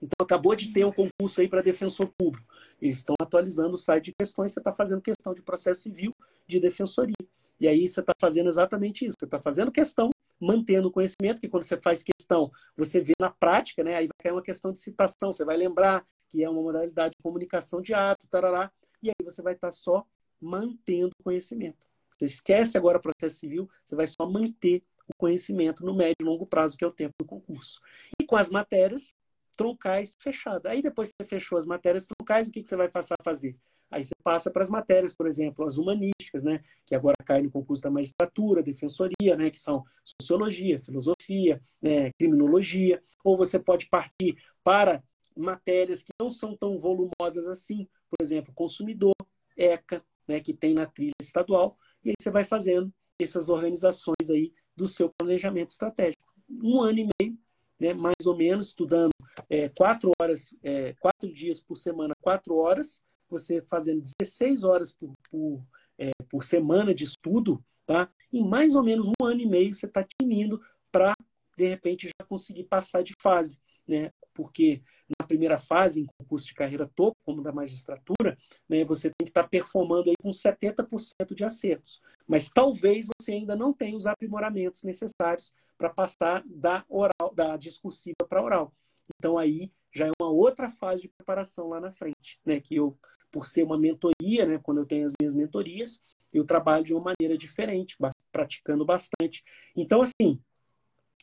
[0.00, 2.46] Então, acabou de ter um concurso aí para defensor público.
[2.80, 6.14] Eles estão atualizando o site de questões, você está fazendo questão de processo civil
[6.46, 7.14] de defensoria.
[7.60, 9.16] E aí você está fazendo exatamente isso.
[9.18, 13.30] Você está fazendo questão, mantendo o conhecimento, que quando você faz questão, você vê na
[13.30, 13.96] prática, né?
[13.96, 17.22] Aí vai cair uma questão de citação, você vai lembrar que é uma modalidade de
[17.22, 18.70] comunicação de ato, tarará,
[19.02, 20.04] e aí você vai estar tá só
[20.40, 21.86] mantendo o conhecimento.
[22.10, 26.24] Você esquece agora o processo civil, você vai só manter o conhecimento no médio e
[26.24, 27.80] longo prazo, que é o tempo do concurso.
[28.20, 29.14] E com as matérias,
[29.56, 30.70] troncais fechadas.
[30.70, 33.24] Aí depois que você fechou as matérias troncais, o que, que você vai passar a
[33.24, 33.56] fazer?
[33.94, 36.60] Aí você passa para as matérias, por exemplo, as humanísticas, né?
[36.84, 39.50] Que agora caem no concurso da magistratura, defensoria, né?
[39.50, 42.10] Que são sociologia, filosofia, né?
[42.18, 43.00] criminologia.
[43.22, 45.00] Ou você pode partir para
[45.36, 49.14] matérias que não são tão volumosas assim, por exemplo, consumidor,
[49.56, 50.40] ECA, né?
[50.40, 51.78] Que tem na trilha estadual.
[52.04, 56.34] E aí você vai fazendo essas organizações aí do seu planejamento estratégico.
[56.50, 57.38] Um ano e meio,
[57.78, 59.12] né, mais ou menos, estudando
[59.48, 63.00] é, quatro horas, é, quatro dias por semana, quatro horas,
[63.38, 65.64] você fazendo 16 horas por, por,
[65.98, 68.08] é, por semana de estudo, tá?
[68.32, 70.60] Em mais ou menos um ano e meio você está tinindo
[70.90, 71.14] para,
[71.56, 74.10] de repente, já conseguir passar de fase né?
[74.32, 74.82] Porque
[75.18, 78.36] na primeira fase, em concurso de carreira topo, como da magistratura,
[78.68, 82.00] né, você tem que estar performando aí com 70% de acertos.
[82.26, 88.26] Mas talvez você ainda não tenha os aprimoramentos necessários para passar da oral, da discursiva
[88.28, 88.72] para oral.
[89.16, 92.60] Então aí já é uma outra fase de preparação lá na frente, né?
[92.60, 92.98] Que eu,
[93.30, 94.58] por ser uma mentoria, né?
[94.62, 97.96] Quando eu tenho as minhas mentorias, eu trabalho de uma maneira diferente,
[98.32, 99.44] praticando bastante.
[99.76, 100.40] Então, assim,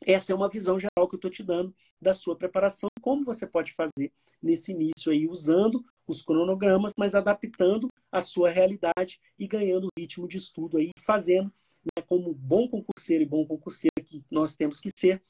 [0.05, 3.45] essa é uma visão geral que eu estou te dando da sua preparação, como você
[3.45, 4.11] pode fazer
[4.41, 10.37] nesse início aí, usando os cronogramas, mas adaptando a sua realidade e ganhando ritmo de
[10.37, 11.51] estudo aí, fazendo
[11.85, 15.21] né, como bom concurseiro e bom concurseiro que nós temos que ser,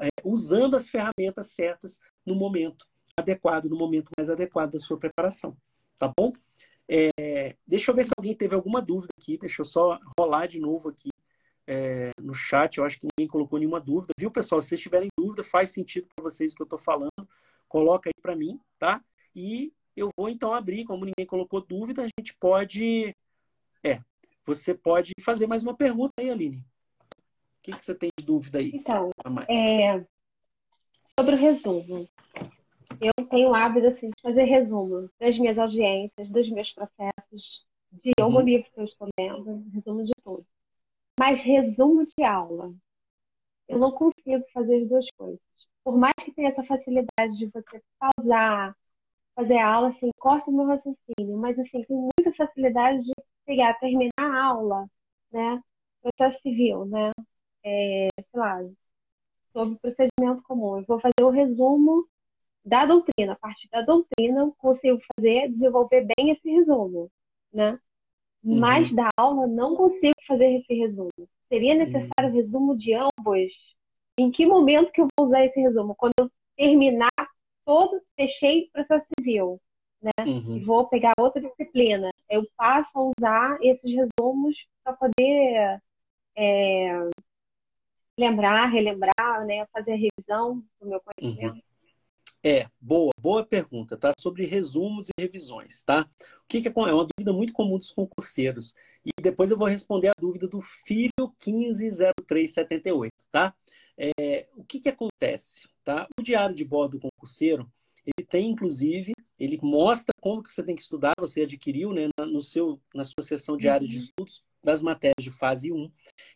[0.00, 2.86] é, usando as ferramentas certas no momento
[3.16, 5.56] adequado, no momento mais adequado da sua preparação.
[5.98, 6.32] Tá bom?
[6.88, 9.38] É, deixa eu ver se alguém teve alguma dúvida aqui.
[9.38, 11.10] Deixa eu só rolar de novo aqui
[11.66, 12.78] é, no chat.
[12.78, 14.12] Eu acho que ninguém colocou nenhuma dúvida.
[14.18, 14.60] Viu, pessoal?
[14.60, 17.28] Se vocês tiverem dúvida, faz sentido para vocês o que eu estou falando,
[17.68, 19.02] coloca aí para mim, tá?
[19.34, 23.14] E eu vou então abrir, como ninguém colocou dúvida, a gente pode.
[23.84, 24.00] É,
[24.44, 26.58] você pode fazer mais uma pergunta aí, Aline.
[26.58, 28.72] O que, que você tem de dúvida aí?
[28.74, 29.10] Então,
[29.48, 30.04] é,
[31.18, 32.08] sobre o resumo.
[33.00, 38.10] Eu tenho o hábito assim, de fazer resumo das minhas audiências, dos meus processos, de
[38.18, 38.24] uhum.
[38.24, 40.46] algum livro que eu estou lendo, resumo de tudo.
[41.18, 42.72] Mas resumo de aula,
[43.68, 45.40] eu não consigo fazer as duas coisas.
[45.84, 48.76] Por mais que tenha essa facilidade de você pausar,
[49.34, 53.12] fazer a aula, assim, corta o meu raciocínio, mas assim, tem muita facilidade de
[53.46, 54.86] pegar, terminar a aula,
[55.32, 55.60] né?
[56.02, 57.12] Processo civil, né?
[57.64, 58.60] É, sei lá,
[59.52, 60.78] sobre procedimento comum.
[60.78, 62.06] Eu vou fazer o resumo
[62.64, 63.32] da doutrina.
[63.32, 67.10] A partir da doutrina, consigo fazer, desenvolver bem esse resumo,
[67.52, 67.78] né?
[68.44, 68.58] Uhum.
[68.58, 71.10] Mas da aula não consigo fazer esse resumo.
[71.48, 72.34] Seria necessário uhum.
[72.34, 73.52] resumo de ambos?
[74.18, 75.94] Em que momento que eu vou usar esse resumo?
[75.94, 77.10] Quando eu terminar
[77.64, 79.60] todo, fechei o processo civil,
[80.00, 80.10] né?
[80.26, 80.56] Uhum.
[80.56, 82.10] E vou pegar outra disciplina.
[82.28, 85.80] Eu passo a usar esses resumos para poder
[86.36, 87.10] é,
[88.18, 89.66] lembrar, relembrar, né?
[89.72, 91.54] Fazer a revisão do meu conhecimento.
[91.54, 91.62] Uhum.
[92.44, 94.12] É, boa, boa pergunta, tá?
[94.18, 96.08] Sobre resumos e revisões, tá?
[96.38, 98.74] O que, que é, é uma dúvida muito comum dos concurseiros.
[99.06, 103.54] E depois eu vou responder a dúvida do filho 150378, tá?
[104.18, 106.08] É, o que, que acontece, tá?
[106.18, 107.70] O diário de bordo do concurseiro,
[108.04, 112.40] ele tem, inclusive, ele mostra como que você tem que estudar, você adquiriu, né, no
[112.40, 114.02] seu, na sua sessão diária de uhum.
[114.02, 115.90] estudos das matérias de fase 1.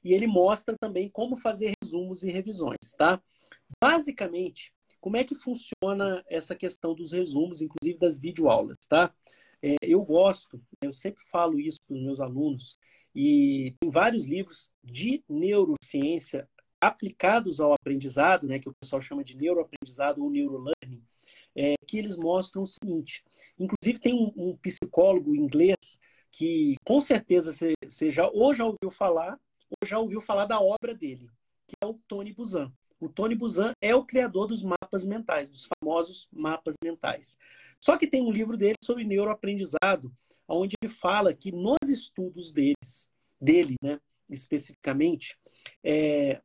[0.04, 3.20] E ele mostra também como fazer resumos e revisões, tá?
[3.82, 9.12] Basicamente, como é que funciona essa questão dos resumos, inclusive das videoaulas, tá?
[9.60, 12.78] É, eu gosto, eu sempre falo isso para os meus alunos,
[13.14, 16.48] e tem vários livros de neurociência
[16.80, 21.02] aplicados ao aprendizado, né, que o pessoal chama de neuroaprendizado ou neurolearning,
[21.54, 23.24] é, que eles mostram o seguinte.
[23.58, 25.98] Inclusive tem um, um psicólogo inglês
[26.30, 29.38] que com certeza você já ou já ouviu falar
[29.70, 31.30] ou já ouviu falar da obra dele,
[31.66, 32.72] que é o Tony Buzan.
[32.98, 37.36] O Tony Buzan é o criador dos mapas mentais, dos famosos mapas mentais.
[37.78, 40.12] Só que tem um livro dele sobre neuroaprendizado,
[40.48, 43.08] onde ele fala que nos estudos deles,
[43.40, 43.98] dele, né,
[44.30, 45.38] especificamente,
[45.84, 46.40] é,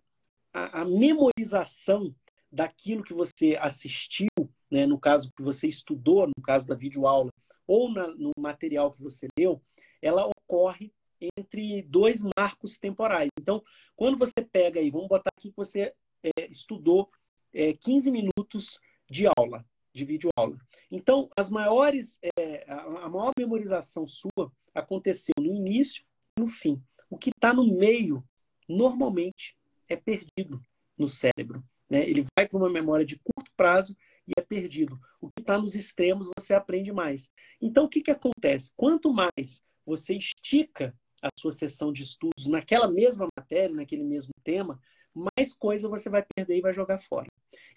[0.54, 2.14] a, a, memorização
[2.52, 4.30] daquilo que você assistiu,
[4.70, 7.32] né, no caso que você estudou, no caso da videoaula,
[7.66, 9.62] ou na, no material que você leu,
[10.02, 10.92] ela ocorre
[11.38, 13.30] entre dois marcos temporais.
[13.40, 13.64] Então,
[13.96, 15.94] quando você pega aí, vamos botar aqui que você
[16.24, 17.10] é, estudou
[17.54, 18.80] é, 15 minutos
[19.10, 20.58] de aula, de videoaula.
[20.90, 26.04] Então, as maiores, é, a, a maior memorização sua aconteceu no início
[26.38, 26.82] e no fim.
[27.10, 28.24] O que está no meio,
[28.68, 29.56] normalmente,
[29.94, 30.62] é perdido
[30.98, 31.64] no cérebro.
[31.90, 32.10] Né?
[32.10, 33.96] Ele vai para uma memória de curto prazo
[34.28, 35.00] e é perdido.
[35.20, 37.30] O que está nos extremos, você aprende mais.
[37.62, 38.72] Então, o que, que acontece?
[38.76, 44.80] Quanto mais você estica a sua sessão de estudos naquela mesma matéria, naquele mesmo tema,
[45.14, 47.28] mais coisa você vai perder e vai jogar fora.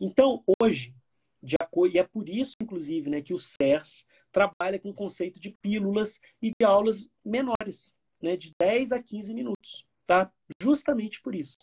[0.00, 0.94] Então, hoje,
[1.42, 5.38] de acordo, e é por isso, inclusive, né, que o CERS trabalha com o conceito
[5.38, 7.92] de pílulas e de aulas menores,
[8.22, 10.32] né, de 10 a 15 minutos, tá?
[10.60, 11.58] Justamente por isso.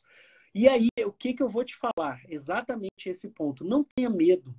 [0.54, 2.22] E aí, o que, que eu vou te falar?
[2.28, 3.64] Exatamente esse ponto.
[3.64, 4.54] Não tenha medo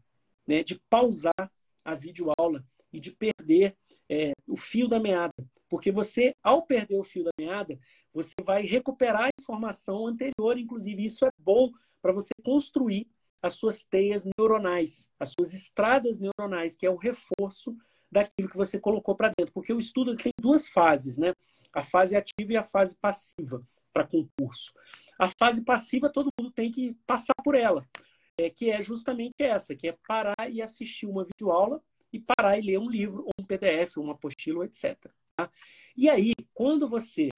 [0.46, 1.52] né, de pausar
[1.84, 3.76] a videoaula e de perder
[4.08, 5.34] é, o fio da meada.
[5.68, 7.78] Porque você, ao perder o fio da meada,
[8.12, 11.04] você vai recuperar a informação anterior, inclusive.
[11.04, 11.70] Isso é bom
[12.00, 13.06] para você construir
[13.42, 17.76] as suas teias neuronais, as suas estradas neuronais, que é o reforço
[18.10, 19.52] daquilo que você colocou para dentro.
[19.52, 21.34] Porque o estudo tem duas fases, né?
[21.72, 24.72] A fase ativa e a fase passiva para concurso.
[25.22, 27.88] A fase passiva todo mundo tem que passar por ela,
[28.36, 31.80] é, que é justamente essa, que é parar e assistir uma videoaula
[32.12, 34.98] e parar e ler um livro, ou um PDF, uma apostila, etc.
[35.36, 35.48] Tá?
[35.96, 37.28] E aí, quando você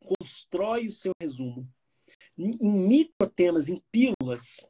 [0.00, 1.68] constrói o seu resumo
[2.38, 2.56] em
[2.88, 4.66] microtemas, em pílulas,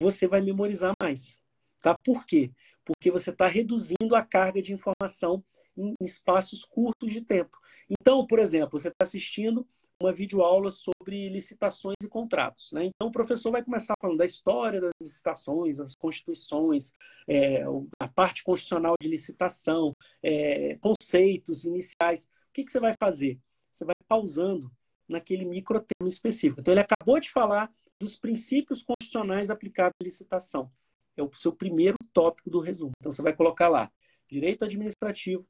[0.00, 1.38] você vai memorizar mais.
[1.82, 1.94] Tá?
[2.02, 2.50] Por quê?
[2.82, 5.44] Porque você está reduzindo a carga de informação
[5.76, 7.58] em espaços curtos de tempo.
[7.90, 9.68] Então, por exemplo, você está assistindo
[10.04, 12.72] uma videoaula sobre licitações e contratos.
[12.72, 12.86] Né?
[12.86, 16.92] Então, o professor vai começar falando da história das licitações, as constituições,
[17.26, 17.64] é,
[17.98, 22.24] a parte constitucional de licitação, é, conceitos iniciais.
[22.24, 23.38] O que, que você vai fazer?
[23.72, 24.70] Você vai pausando
[25.08, 26.60] naquele microtema específico.
[26.60, 30.70] Então, ele acabou de falar dos princípios constitucionais aplicados à licitação.
[31.16, 32.92] É o seu primeiro tópico do resumo.
[32.98, 33.90] Então, você vai colocar lá
[34.26, 35.46] direito administrativo,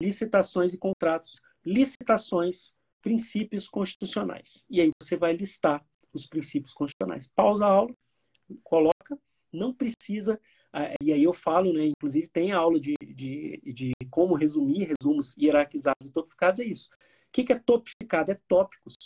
[0.00, 2.74] licitações e contratos, licitações,
[3.04, 4.66] princípios constitucionais.
[4.70, 7.28] E aí você vai listar os princípios constitucionais.
[7.28, 7.94] Pausa a aula,
[8.62, 9.18] coloca,
[9.52, 10.40] não precisa.
[10.72, 11.84] Ah, e aí eu falo, né?
[11.84, 16.88] Inclusive tem aula de, de, de como resumir resumos hierarquizados e topificados, é isso.
[16.88, 18.32] O que, é topificado?
[18.32, 18.96] É tópicos.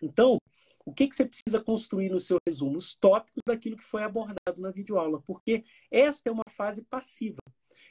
[0.00, 0.38] Então,
[0.84, 2.76] o que, que você precisa construir no seu resumo?
[2.76, 7.42] Os tópicos daquilo que foi abordado na videoaula, porque esta é uma fase passiva.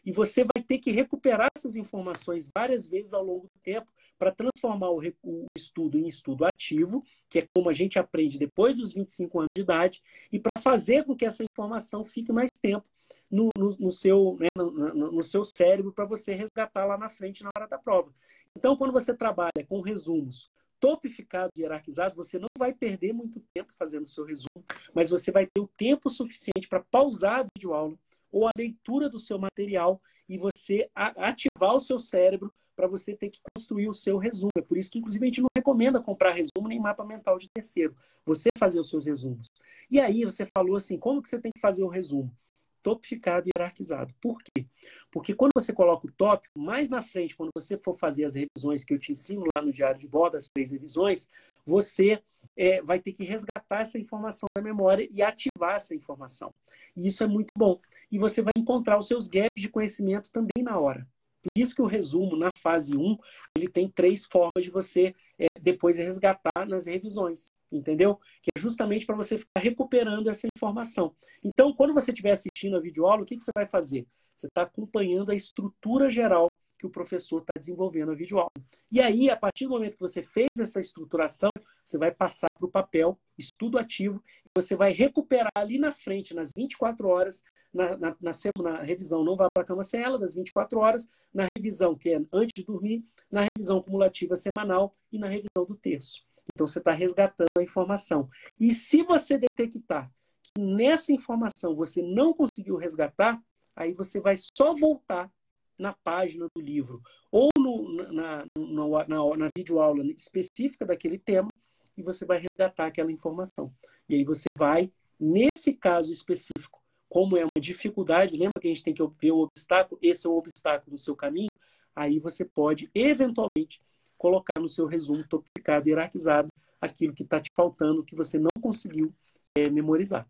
[0.05, 4.31] E você vai ter que recuperar essas informações várias vezes ao longo do tempo para
[4.31, 8.93] transformar o, o, estudo em estudo ativo, que é como a gente aprende depois dos
[8.93, 12.85] 25 anos de idade, e para fazer com que essa informação fique mais tempo
[13.29, 17.43] no, no, no seu, né, no, no, seu cérebro para você resgatar lá na frente
[17.43, 18.11] na hora da prova.
[18.55, 23.73] Então, quando você trabalha com resumos topificados e hierarquizados, você não vai perder muito tempo
[23.73, 24.63] fazendo o seu resumo,
[24.93, 27.97] mas você vai ter o tempo suficiente para pausar a videoaula,
[28.31, 33.29] ou a leitura do seu material e você ativar o seu cérebro para você ter
[33.29, 34.51] que construir o seu resumo.
[34.57, 37.49] É por isso que, inclusive, a gente não recomenda comprar resumo nem mapa mental de
[37.49, 37.93] terceiro.
[38.25, 39.47] Você fazer os seus resumos.
[39.91, 42.33] E aí você falou assim, como que você tem que fazer o resumo?
[42.81, 44.13] Topificado e hierarquizado.
[44.21, 44.65] Por quê?
[45.11, 48.83] Porque quando você coloca o tópico, mais na frente, quando você for fazer as revisões
[48.83, 51.29] que eu te ensino lá no diário de bordo, as três revisões,
[51.65, 52.21] você
[52.55, 56.53] é, vai ter que resgatar essa informação da memória e ativar essa informação.
[56.95, 57.79] E isso é muito bom.
[58.11, 61.07] E você vai encontrar os seus gaps de conhecimento também na hora.
[61.41, 63.17] Por isso que o resumo, na fase 1,
[63.55, 68.19] ele tem três formas de você é, depois resgatar nas revisões, entendeu?
[68.41, 71.15] Que é justamente para você ficar recuperando essa informação.
[71.43, 74.05] Então, quando você estiver assistindo a videoaula, o que, que você vai fazer?
[74.35, 78.51] Você está acompanhando a estrutura geral que o professor está desenvolvendo a videoaula.
[78.89, 81.49] E aí, a partir do momento que você fez essa estruturação,
[81.83, 86.33] você vai passar para o papel, estudo ativo, e você vai recuperar ali na frente,
[86.33, 88.31] nas 24 horas, na, na, na,
[88.63, 92.21] na revisão não vá para a cama sem das 24 horas, na revisão, que é
[92.33, 96.23] antes de dormir, na revisão cumulativa semanal e na revisão do terço.
[96.53, 98.29] Então, você está resgatando a informação.
[98.59, 100.11] E se você detectar
[100.43, 103.41] que nessa informação você não conseguiu resgatar,
[103.75, 105.31] aí você vai só voltar
[105.77, 107.01] na página do livro
[107.31, 111.49] ou no, na, na, na, na videoaula específica daquele tema
[111.95, 113.73] e você vai resgatar aquela informação.
[114.07, 116.78] E aí você vai, nesse caso específico,
[117.09, 119.99] como é uma dificuldade, lembra que a gente tem que ver o obstáculo?
[120.01, 121.49] Esse é o obstáculo do seu caminho.
[121.95, 123.81] Aí você pode, eventualmente,
[124.17, 126.49] colocar no seu resumo topicado e hierarquizado
[126.79, 129.13] aquilo que está te faltando, que você não conseguiu
[129.57, 130.27] é, memorizar.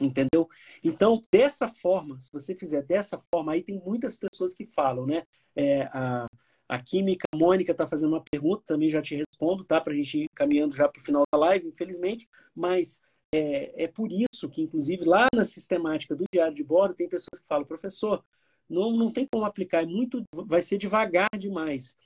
[0.00, 0.48] Entendeu?
[0.84, 5.22] Então, dessa forma, se você fizer dessa forma, aí tem muitas pessoas que falam, né?
[5.54, 6.26] É, a,
[6.68, 9.80] a Química a Mônica está fazendo uma pergunta, também já te respondo, tá?
[9.80, 13.00] Para a gente ir caminhando já para o final da live, infelizmente, mas
[13.32, 17.40] é, é por isso que, inclusive, lá na sistemática do diário de bordo, tem pessoas
[17.40, 18.24] que falam, professor,
[18.68, 21.96] não, não tem como aplicar, é muito, vai ser devagar demais.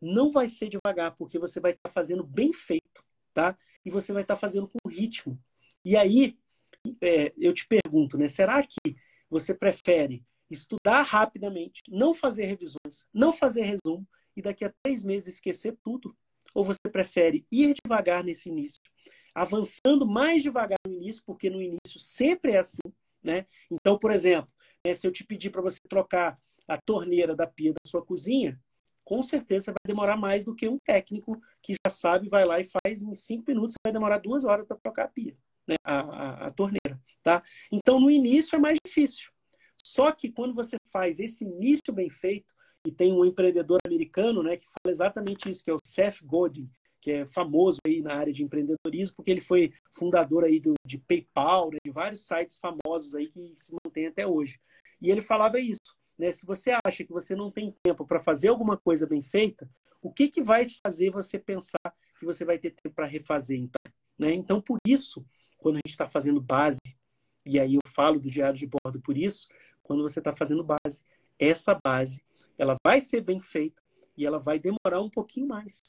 [0.00, 3.56] Não vai ser devagar, porque você vai estar tá fazendo bem feito, tá?
[3.84, 5.38] E você vai estar tá fazendo com ritmo.
[5.84, 6.38] E aí,
[7.00, 8.28] é, eu te pergunto, né?
[8.28, 8.96] Será que
[9.28, 14.06] você prefere estudar rapidamente, não fazer revisões, não fazer resumo
[14.36, 16.16] e daqui a três meses esquecer tudo?
[16.54, 18.80] Ou você prefere ir devagar nesse início,
[19.34, 22.78] avançando mais devagar no início, porque no início sempre é assim,
[23.22, 23.46] Né?
[23.70, 24.52] Então, por exemplo,
[24.84, 28.58] né, se eu te pedir para você trocar a torneira da pia da sua cozinha,
[29.04, 32.64] com certeza vai demorar mais do que um técnico que já sabe, vai lá e
[32.64, 35.76] faz em cinco minutos, vai demorar duas horas para trocar a pia, né?
[35.82, 37.00] a, a, a torneira.
[37.22, 37.42] Tá?
[37.72, 39.30] Então, no início é mais difícil.
[39.82, 42.54] Só que quando você faz esse início bem feito,
[42.86, 46.70] e tem um empreendedor americano né, que fala exatamente isso, que é o Seth Godin,
[47.00, 50.98] que é famoso aí na área de empreendedorismo, porque ele foi fundador aí do, de
[50.98, 54.60] PayPal, né, de vários sites famosos aí que se mantém até hoje.
[55.00, 56.32] E ele falava isso, né?
[56.32, 59.70] Se você acha que você não tem tempo para fazer alguma coisa bem feita,
[60.02, 63.92] o que, que vai fazer você pensar que você vai ter tempo para refazer, então?
[64.18, 64.32] Né?
[64.32, 65.24] Então, por isso,
[65.58, 66.80] quando a gente está fazendo base,
[67.46, 69.46] e aí eu falo do diário de bordo por isso,
[69.82, 71.04] quando você está fazendo base,
[71.38, 72.22] essa base,
[72.58, 73.80] ela vai ser bem feita
[74.16, 75.80] e ela vai demorar um pouquinho mais.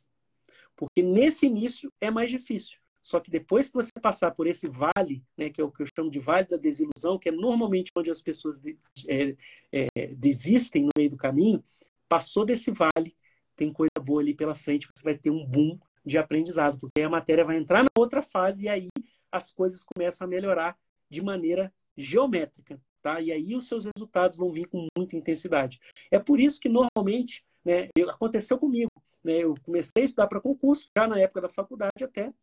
[0.79, 2.79] Porque nesse início é mais difícil.
[3.01, 5.87] Só que depois que você passar por esse vale, né, que é o que eu
[5.93, 8.77] chamo de vale da desilusão, que é normalmente onde as pessoas de,
[9.07, 9.35] é,
[9.71, 11.61] é, desistem no meio do caminho,
[12.07, 13.15] passou desse vale,
[13.55, 17.09] tem coisa boa ali pela frente, você vai ter um boom de aprendizado, porque a
[17.09, 18.87] matéria vai entrar na outra fase e aí
[19.31, 20.77] as coisas começam a melhorar
[21.09, 23.19] de maneira geométrica, tá?
[23.19, 25.79] E aí os seus resultados vão vir com muita intensidade.
[26.09, 28.91] É por isso que normalmente, né, aconteceu comigo,
[29.23, 32.33] né, eu comecei a estudar para concurso já na época da faculdade até,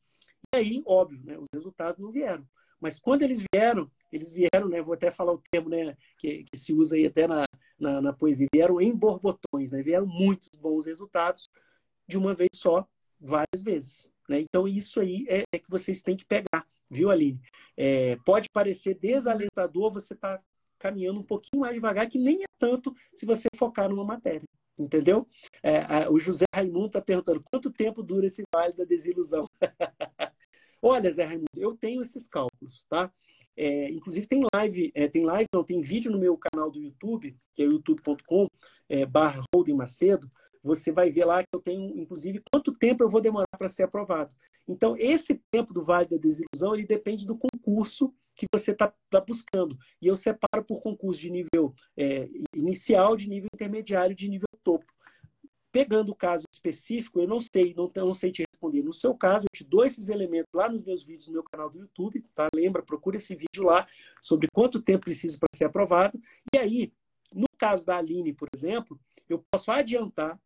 [0.52, 2.46] e aí, óbvio, né, os resultados não vieram.
[2.80, 6.58] Mas quando eles vieram, eles vieram, né, vou até falar o termo né, que, que
[6.58, 7.44] se usa aí até na,
[7.78, 11.48] na, na, poesia, vieram em borbotões, né, vieram muitos bons resultados
[12.06, 12.86] de uma vez só,
[13.18, 14.10] várias vezes.
[14.28, 14.40] Né?
[14.40, 17.40] Então, isso aí é, é que vocês têm que pegar, viu, Aline?
[17.76, 20.44] É, pode parecer desalentador você estar tá
[20.78, 24.46] caminhando um pouquinho mais devagar, que nem é tanto se você focar numa matéria.
[24.78, 25.26] Entendeu?
[25.62, 29.48] É, a, o José Raimundo está perguntando quanto tempo dura esse vale da desilusão.
[30.82, 33.10] Olha, Zé Raimundo, eu tenho esses cálculos, tá?
[33.56, 37.36] É, inclusive tem live, é, tem live, não, tem vídeo no meu canal do YouTube,
[37.54, 38.46] que é youtube.com
[38.88, 39.40] é, barra
[39.74, 40.30] Macedo,
[40.62, 43.84] você vai ver lá que eu tenho, inclusive, quanto tempo eu vou demorar para ser
[43.84, 44.34] aprovado.
[44.68, 49.20] Então, esse tempo do Vale da Desilusão, ele depende do concurso que você está tá
[49.20, 49.78] buscando.
[50.02, 54.84] E eu separo por concurso de nível é, inicial, de nível intermediário, de nível topo.
[55.70, 58.82] Pegando o caso específico, eu não sei, não, não sei te responder.
[58.82, 61.70] No seu caso, eu te dou esses elementos lá nos meus vídeos no meu canal
[61.70, 62.48] do YouTube, tá?
[62.54, 63.86] Lembra, procura esse vídeo lá
[64.20, 66.18] sobre quanto tempo preciso para ser aprovado.
[66.54, 66.92] E aí,
[67.32, 68.98] no caso da Aline, por exemplo,
[69.28, 70.38] eu posso adiantar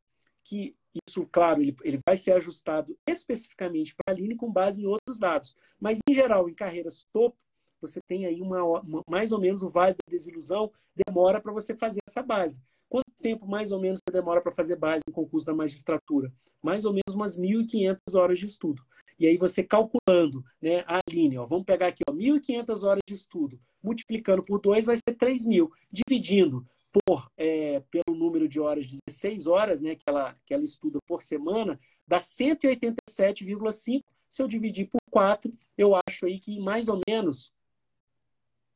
[0.44, 0.76] que
[1.08, 5.18] isso, claro, ele, ele vai ser ajustado especificamente para a Aline com base em outros
[5.18, 5.56] dados.
[5.78, 7.36] Mas, em geral, em carreiras topo,
[7.80, 10.70] você tem aí uma, uma, mais ou menos o vale da desilusão,
[11.06, 12.60] demora para você fazer essa base.
[12.88, 16.32] Quanto tempo mais ou menos você demora para fazer base em concurso da magistratura?
[16.62, 18.82] Mais ou menos umas 1.500 horas de estudo.
[19.18, 23.14] E aí você calculando, né, a linha, ó, vamos pegar aqui, ó, 1.500 horas de
[23.14, 29.46] estudo, multiplicando por 2 vai ser 3.000, dividindo por é, pelo número de horas, 16
[29.46, 34.02] horas, né, que ela, que ela estuda por semana, dá 187,5.
[34.28, 37.52] Se eu dividir por 4, eu acho aí que mais ou menos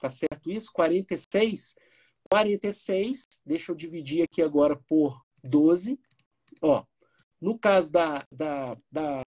[0.04, 0.70] Tá certo isso?
[0.70, 1.74] 46.
[2.30, 5.98] 46, deixa eu dividir aqui agora por 12.
[6.60, 6.84] Ó,
[7.40, 9.22] no caso da, da, da,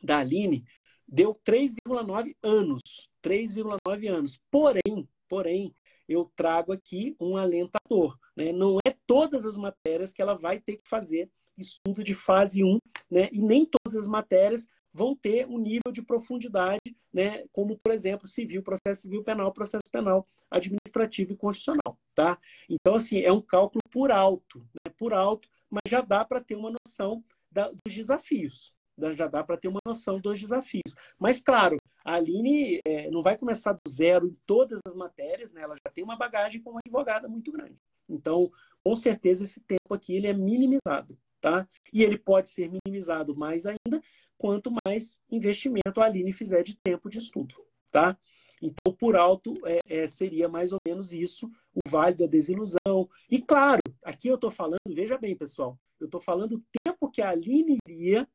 [0.00, 0.64] da Aline,
[1.08, 3.10] deu 3,9 anos.
[3.20, 4.40] 3,9 anos.
[4.48, 5.74] Porém, porém,
[6.08, 8.16] eu trago aqui um alentador.
[8.36, 8.52] Né?
[8.52, 12.78] Não é todas as matérias que ela vai ter que fazer estudo de fase 1,
[13.10, 13.28] né?
[13.32, 18.26] e nem todas as matérias vão ter um nível de profundidade, né, como, por exemplo,
[18.26, 21.96] civil, processo civil penal, processo penal administrativo e constitucional.
[22.14, 22.36] Tá?
[22.68, 26.56] Então, assim, é um cálculo por alto, né, por alto, mas já dá para ter
[26.56, 28.74] uma noção da, dos desafios.
[29.14, 30.92] Já dá para ter uma noção dos desafios.
[31.16, 35.62] Mas, claro, a Aline é, não vai começar do zero em todas as matérias, né?
[35.62, 37.78] ela já tem uma bagagem como advogada muito grande.
[38.08, 38.50] Então,
[38.82, 41.16] com certeza, esse tempo aqui ele é minimizado.
[41.40, 41.68] Tá?
[41.92, 44.02] E ele pode ser minimizado mais ainda
[44.36, 47.54] quanto mais investimento a Aline fizer de tempo de estudo.
[47.90, 48.18] Tá?
[48.60, 53.08] Então, por alto, é, é, seria mais ou menos isso, o vale da desilusão.
[53.30, 57.22] E claro, aqui eu estou falando, veja bem, pessoal, eu estou falando o tempo que
[57.22, 58.28] a Aline iria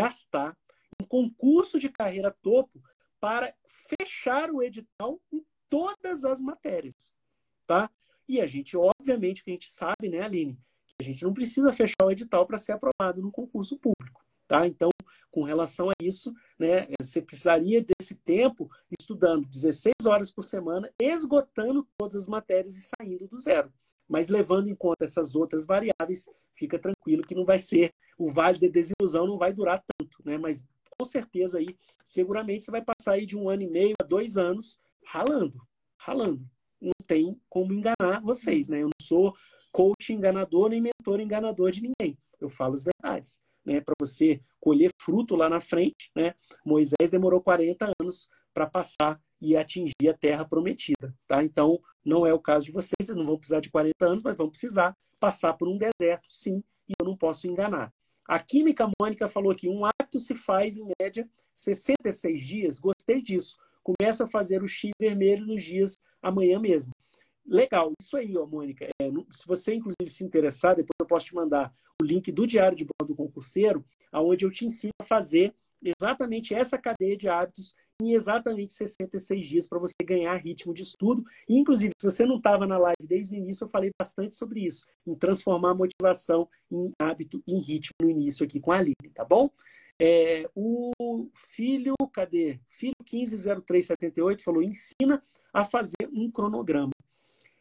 [0.00, 0.56] gastar
[1.00, 2.82] em concurso de carreira topo
[3.20, 3.54] para
[3.98, 7.14] fechar o edital em todas as matérias.
[7.66, 7.90] Tá?
[8.28, 10.58] E a gente, obviamente, que a gente sabe, né, Aline,
[11.00, 14.22] a gente não precisa fechar o edital para ser aprovado no concurso público.
[14.46, 14.66] Tá?
[14.66, 14.90] Então,
[15.30, 18.70] com relação a isso, né, você precisaria desse tempo
[19.00, 23.72] estudando 16 horas por semana, esgotando todas as matérias e saindo do zero.
[24.06, 28.58] Mas levando em conta essas outras variáveis, fica tranquilo que não vai ser, o vale
[28.58, 30.36] de desilusão não vai durar tanto, né?
[30.36, 30.62] Mas
[30.98, 31.74] com certeza aí,
[32.04, 35.66] seguramente você vai passar aí de um ano e meio a dois anos ralando,
[35.96, 36.44] ralando.
[36.80, 38.82] Não tem como enganar vocês, né?
[38.82, 39.34] Eu não sou
[39.72, 42.16] coach enganador nem mentor enganador de ninguém.
[42.40, 43.40] Eu falo as verdades.
[43.64, 46.34] Né, para você colher fruto lá na frente, né?
[46.66, 51.44] Moisés demorou 40 anos para passar e atingir a terra prometida, tá?
[51.44, 54.36] Então, não é o caso de vocês, vocês não vão precisar de 40 anos, mas
[54.36, 57.92] vão precisar passar por um deserto, sim, e eu não posso enganar.
[58.26, 62.78] A química Mônica falou aqui, um hábito se faz em média 66 dias.
[62.78, 63.56] Gostei disso.
[63.82, 66.92] Começa a fazer o X vermelho nos dias amanhã mesmo.
[67.44, 68.84] Legal, isso aí, ó, Mônica.
[68.84, 72.76] É, se você, inclusive, se interessar, depois eu posso te mandar o link do Diário
[72.76, 77.74] de Bordo do Concurseiro, onde eu te ensino a fazer exatamente essa cadeia de hábitos
[78.00, 81.24] em exatamente 66 dias para você ganhar ritmo de estudo.
[81.48, 84.60] E, inclusive, se você não estava na live desde o início, eu falei bastante sobre
[84.64, 89.10] isso, em transformar a motivação em hábito, em ritmo no início aqui com a Aline,
[89.12, 89.50] tá bom?
[89.98, 90.92] É, o
[91.34, 92.58] filho, cadê?
[92.68, 95.22] Filho 150378 falou: ensina
[95.52, 96.92] a fazer um cronograma.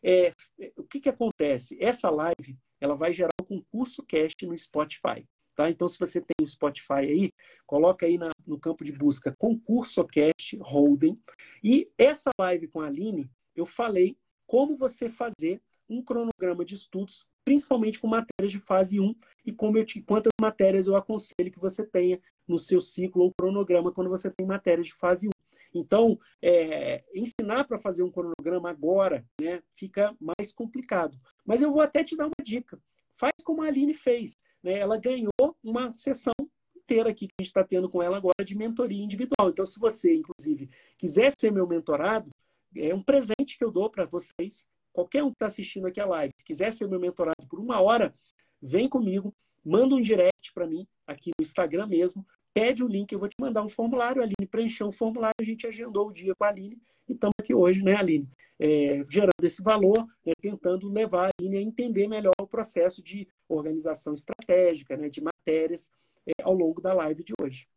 [0.03, 0.31] É,
[0.77, 1.77] o que, que acontece?
[1.79, 5.25] Essa live ela vai gerar um concurso cast no Spotify.
[5.55, 5.69] Tá?
[5.69, 7.29] Então, se você tem o Spotify aí,
[7.65, 11.15] coloca aí na, no campo de busca concurso cast Holden.
[11.63, 17.27] E essa live com a Aline, eu falei como você fazer um cronograma de estudos,
[17.43, 19.13] principalmente com matérias de fase 1
[19.45, 23.33] e como eu te, quantas matérias eu aconselho que você tenha no seu ciclo ou
[23.33, 25.31] cronograma quando você tem matérias de fase 1.
[25.73, 31.17] Então, é, ensinar para fazer um cronograma agora né, fica mais complicado.
[31.45, 32.79] Mas eu vou até te dar uma dica.
[33.13, 34.35] Faz como a Aline fez.
[34.61, 34.79] Né?
[34.79, 35.31] Ela ganhou
[35.63, 36.33] uma sessão
[36.75, 39.49] inteira aqui que a gente está tendo com ela agora de mentoria individual.
[39.49, 42.29] Então, se você, inclusive, quiser ser meu mentorado,
[42.75, 44.65] é um presente que eu dou para vocês.
[44.91, 47.79] Qualquer um que está assistindo aqui a live, se quiser ser meu mentorado por uma
[47.79, 48.13] hora,
[48.61, 53.19] vem comigo, manda um direct para mim aqui no Instagram mesmo, pede o link, eu
[53.19, 56.35] vou te mandar um formulário, a Aline preencheu o formulário, a gente agendou o dia
[56.35, 56.77] com a Aline
[57.07, 58.29] e estamos aqui hoje, né, Aline?
[58.59, 63.27] É, gerando esse valor, né, tentando levar a Aline a entender melhor o processo de
[63.47, 65.89] organização estratégica, né, de matérias
[66.27, 67.67] é, ao longo da live de hoje.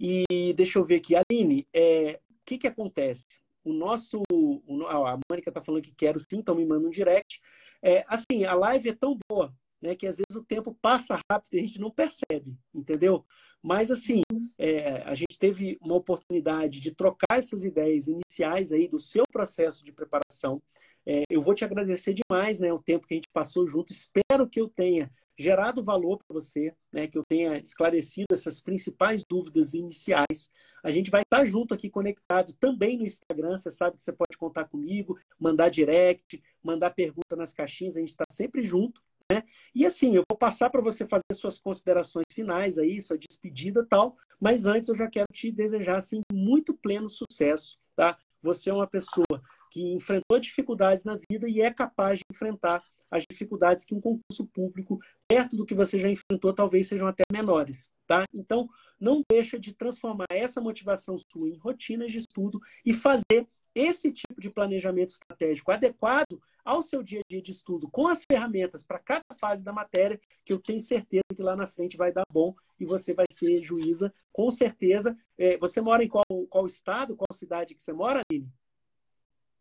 [0.00, 3.26] E deixa eu ver aqui, Aline, é, o que, que acontece?
[3.64, 4.22] O nosso.
[4.32, 7.40] O, a Mônica está falando que quero sim, então me manda um direct.
[7.80, 11.54] É, assim, a live é tão boa né, que às vezes o tempo passa rápido
[11.54, 13.26] e a gente não percebe, entendeu?
[13.60, 14.22] Mas assim,
[14.56, 19.84] é, a gente teve uma oportunidade de trocar essas ideias iniciais aí do seu processo
[19.84, 20.62] de preparação.
[21.04, 23.92] É, eu vou te agradecer demais, né, o tempo que a gente passou junto.
[23.92, 29.24] Espero que eu tenha gerado valor para você, né, que eu tenha esclarecido essas principais
[29.24, 30.50] dúvidas iniciais.
[30.82, 33.56] A gente vai estar junto aqui conectado também no Instagram.
[33.56, 37.96] Você sabe que você pode contar comigo, mandar direct, mandar pergunta nas caixinhas.
[37.96, 39.02] A gente está sempre junto.
[39.32, 39.42] Né?
[39.74, 44.14] E assim, eu vou passar para você fazer suas considerações finais aí, sua despedida tal,
[44.38, 47.78] mas antes eu já quero te desejar assim, muito pleno sucesso.
[47.96, 48.14] Tá?
[48.42, 53.24] Você é uma pessoa que enfrentou dificuldades na vida e é capaz de enfrentar as
[53.30, 57.90] dificuldades que um concurso público, perto do que você já enfrentou, talvez sejam até menores.
[58.06, 58.26] Tá?
[58.34, 58.68] Então,
[59.00, 64.31] não deixa de transformar essa motivação sua em rotinas de estudo e fazer esse tipo
[64.42, 68.98] de planejamento estratégico adequado ao seu dia a dia de estudo, com as ferramentas para
[68.98, 72.54] cada fase da matéria, que eu tenho certeza que lá na frente vai dar bom
[72.78, 75.16] e você vai ser juíza, com certeza.
[75.38, 78.48] É, você mora em qual, qual estado, qual cidade que você mora, Aline?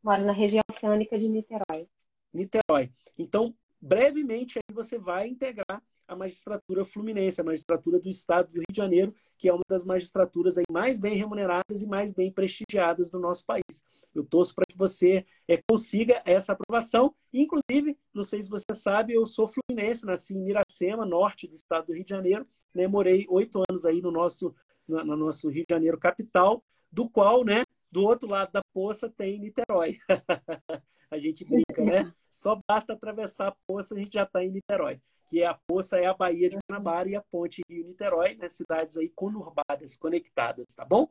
[0.04, 1.88] Moro na região oceânica de Niterói.
[2.34, 2.92] Niterói.
[3.18, 8.66] Então, brevemente aí você vai integrar a magistratura fluminense, a magistratura do estado do Rio
[8.70, 13.10] de Janeiro, que é uma das magistraturas aí mais bem remuneradas e mais bem prestigiadas
[13.10, 13.82] do nosso país.
[14.14, 17.16] Eu torço para que você é, consiga essa aprovação.
[17.34, 21.88] Inclusive, não sei se você sabe, eu sou fluminense, nasci em Miracema, norte do estado
[21.88, 22.46] do Rio de Janeiro,
[22.76, 22.88] né?
[22.88, 24.54] morei oito anos aí no nosso,
[24.86, 29.10] no, no nosso Rio de Janeiro capital, do qual, né, do outro lado da poça
[29.10, 29.98] tem Niterói.
[31.10, 32.14] a gente brinca, né?
[32.32, 35.00] Só basta atravessar a poça, a gente já está em Niterói
[35.32, 38.50] que é a Poça é a Baía de Guanabara e a Ponte Rio-Niterói, né?
[38.50, 41.08] cidades aí conurbadas, conectadas, tá bom?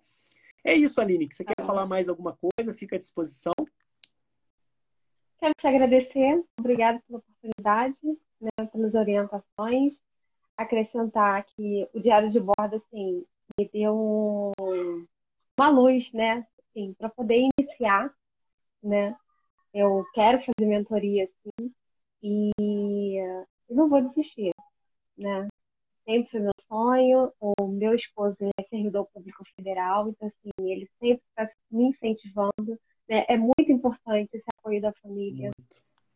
[0.63, 1.27] É isso, Aline.
[1.33, 2.75] Você quer falar mais alguma coisa?
[2.75, 3.55] Fica à disposição.
[5.39, 6.45] Quero te agradecer.
[6.59, 7.97] Obrigada pela oportunidade,
[8.39, 9.95] né, pelas orientações.
[10.55, 13.25] Acrescentar que o Diário de Bordo, assim,
[13.59, 14.53] me deu
[15.59, 16.47] uma luz, né?
[16.59, 18.15] Assim, para poder iniciar,
[18.83, 19.17] né?
[19.75, 21.73] Eu quero fazer mentoria, sim.
[22.23, 22.51] E
[23.71, 24.53] e não vou desistir,
[25.17, 25.49] né?
[26.05, 27.33] Sempre foi meu sonho.
[27.41, 32.79] O meu esposo é servidor público federal, então assim, ele sempre está me incentivando.
[33.09, 33.25] Né?
[33.29, 35.51] É muito importante esse apoio da família,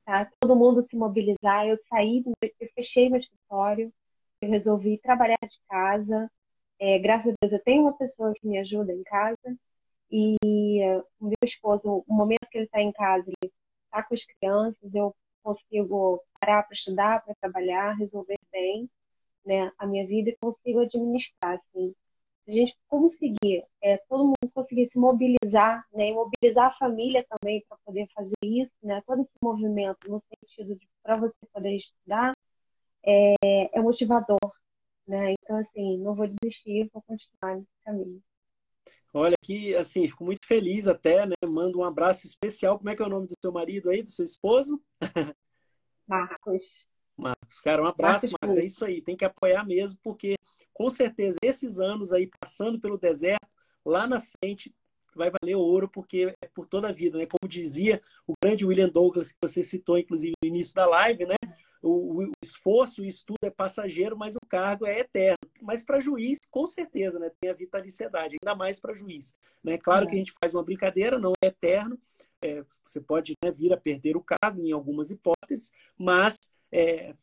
[0.05, 0.29] tá?
[0.41, 1.67] Todo mundo se mobilizar.
[1.67, 3.93] Eu saí, eu fechei meu escritório,
[4.41, 6.31] eu resolvi trabalhar de casa.
[6.81, 9.57] É, graças a Deus eu tenho uma pessoa que me ajuda em casa
[10.17, 10.37] E
[11.19, 13.53] o meu esposo, o momento que ele está em casa, ele
[13.87, 15.13] está com as crianças, eu
[15.43, 18.89] consigo parar para estudar, para trabalhar, resolver bem
[19.45, 21.55] né, a minha vida e consigo administrar.
[21.55, 21.93] Assim.
[22.45, 27.27] Se a gente conseguir, é, todo mundo conseguir se mobilizar, né, e mobilizar a família
[27.29, 31.75] também para poder fazer isso, né, todo esse movimento no sentido de para você poder
[31.75, 32.37] estudar,
[33.05, 33.35] é,
[33.77, 34.39] é motivador.
[35.09, 35.35] Né?
[35.43, 38.23] Então, assim, não vou desistir, vou continuar nesse caminho.
[39.17, 41.35] Olha, que assim, fico muito feliz até, né?
[41.47, 42.77] Mando um abraço especial.
[42.77, 44.83] Como é que é o nome do seu marido aí, do seu esposo?
[46.05, 46.65] Marcos.
[47.17, 48.39] Marcos, cara, um abraço, Marcos.
[48.43, 48.57] Marcos.
[48.59, 50.35] É isso aí, tem que apoiar mesmo, porque
[50.73, 54.75] com certeza esses anos aí passando pelo deserto, lá na frente
[55.15, 57.27] vai valer ouro, porque é por toda a vida, né?
[57.27, 61.37] Como dizia o grande William Douglas, que você citou, inclusive, no início da live, né?
[61.81, 65.44] O, o esforço, o estudo é passageiro, mas o cargo é eterno.
[65.65, 67.31] Mas para juiz, com certeza, né?
[67.41, 69.35] Tem a vitaliciedade, ainda mais para juiz.
[69.63, 69.79] Né?
[69.79, 70.09] Claro é.
[70.09, 71.99] que a gente faz uma brincadeira, não é eterno.
[72.43, 76.39] É, você pode né, vir a perder o cargo em algumas hipóteses, mas
[76.71, 77.15] é,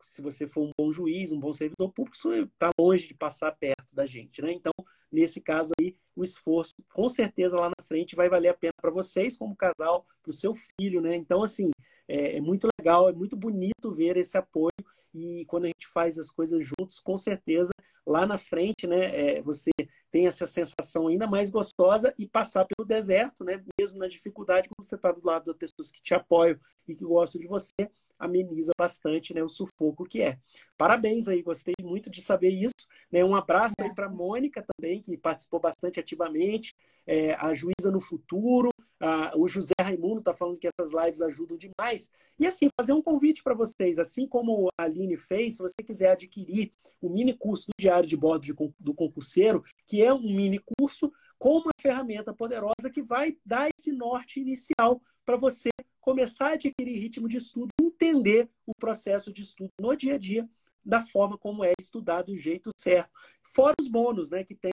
[0.00, 3.52] se você for um bom juiz, um bom servidor público, isso está longe de passar
[3.52, 4.52] perto da gente, né?
[4.52, 4.72] Então,
[5.10, 8.90] nesse caso aí, o esforço, com certeza lá na frente vai valer a pena para
[8.90, 11.14] vocês como casal, para o seu filho, né?
[11.16, 11.70] Então, assim,
[12.08, 14.70] é, é, muito legal, é muito bonito ver esse apoio
[15.14, 17.70] e quando a gente faz as coisas juntos, com certeza
[18.06, 19.70] lá na frente, né, é, você
[20.10, 24.86] tem essa sensação ainda mais gostosa e passar pelo deserto, né, mesmo na dificuldade, quando
[24.86, 26.58] você está do lado das pessoas que te apoiam
[26.90, 27.88] e que gostam de você,
[28.20, 30.38] ameniza bastante, né, o sufoco que é.
[30.76, 32.74] Parabéns aí, gostei muito de saber isso.
[33.10, 36.74] Né, um abraço aí para Mônica também, que participou bastante ativamente,
[37.06, 41.56] é, a Juíza no Futuro, a, o José Raimundo está falando que essas lives ajudam
[41.56, 42.10] demais.
[42.38, 46.10] E assim, fazer um convite para vocês, assim como a Aline fez, se você quiser
[46.10, 50.60] adquirir o mini curso do Diário de Bordo de, do Concurseiro, que é um mini
[50.78, 55.70] curso com uma ferramenta poderosa que vai dar esse norte inicial para você
[56.00, 60.48] começar a adquirir ritmo de estudo, entender o processo de estudo no dia a dia,
[60.84, 63.10] da forma como é estudado do jeito certo.
[63.42, 64.72] Fora os bônus, né, que tem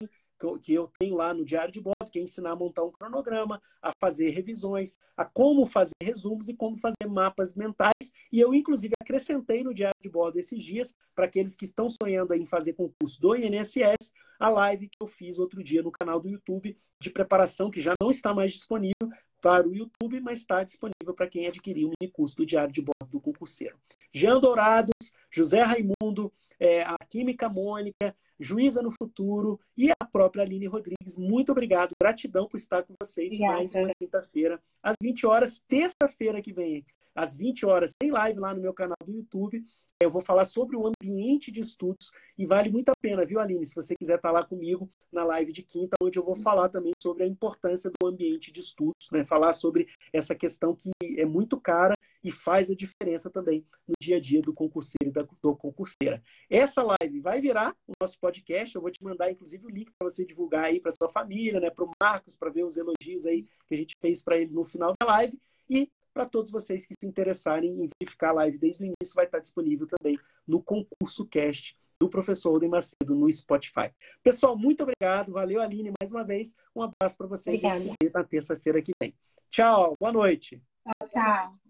[0.60, 3.60] que eu tenho lá no diário de bordo, que é ensinar a montar um cronograma,
[3.80, 7.92] a fazer revisões, a como fazer resumos e como fazer mapas mentais.
[8.32, 12.34] E eu, inclusive, acrescentei no diário de bordo esses dias, para aqueles que estão sonhando
[12.34, 16.28] em fazer concurso do INSS, a live que eu fiz outro dia no canal do
[16.28, 19.08] YouTube de preparação, que já não está mais disponível
[19.42, 22.80] para o YouTube, mas está disponível para quem adquirir o mini curso do diário de
[22.80, 23.76] bordo do concurseiro.
[24.14, 30.66] Jean Dourados, José Raimundo, é, a Química Mônica, Juíza no Futuro e a própria Aline
[30.66, 31.16] Rodrigues.
[31.16, 33.56] Muito obrigado, gratidão por estar com vocês Obrigada.
[33.56, 38.54] mais uma quinta-feira, às 20 horas, terça-feira que vem às 20 horas, tem live lá
[38.54, 39.62] no meu canal do YouTube.
[40.00, 43.64] Eu vou falar sobre o ambiente de estudos e vale muito a pena, viu, Aline?
[43.66, 46.92] Se você quiser estar lá comigo na live de quinta, onde eu vou falar também
[47.02, 49.24] sobre a importância do ambiente de estudos, né?
[49.24, 51.94] Falar sobre essa questão que é muito cara
[52.24, 56.22] e faz a diferença também no dia a dia do concurseiro e da do concurseira.
[56.48, 58.74] Essa live vai virar o nosso podcast.
[58.74, 61.70] Eu vou te mandar, inclusive, o link para você divulgar aí para sua família, né?
[61.70, 64.64] Para o Marcos, para ver os elogios aí que a gente fez para ele no
[64.64, 65.38] final da live.
[65.68, 69.24] E para todos vocês que se interessarem em verificar a live desde o início, vai
[69.24, 73.90] estar disponível também no concurso cast do professor Oden Macedo no Spotify.
[74.22, 75.32] Pessoal, muito obrigado.
[75.32, 76.54] Valeu, Aline, mais uma vez.
[76.74, 77.64] Um abraço para vocês.
[77.64, 79.14] A gente se vê na terça-feira que vem.
[79.50, 80.60] Tchau, boa noite.
[80.84, 81.62] Tchau, tchau.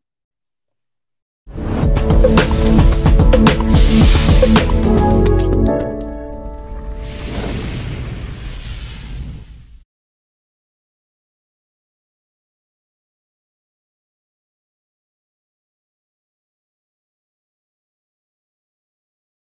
[4.43, 6.02] Thank you.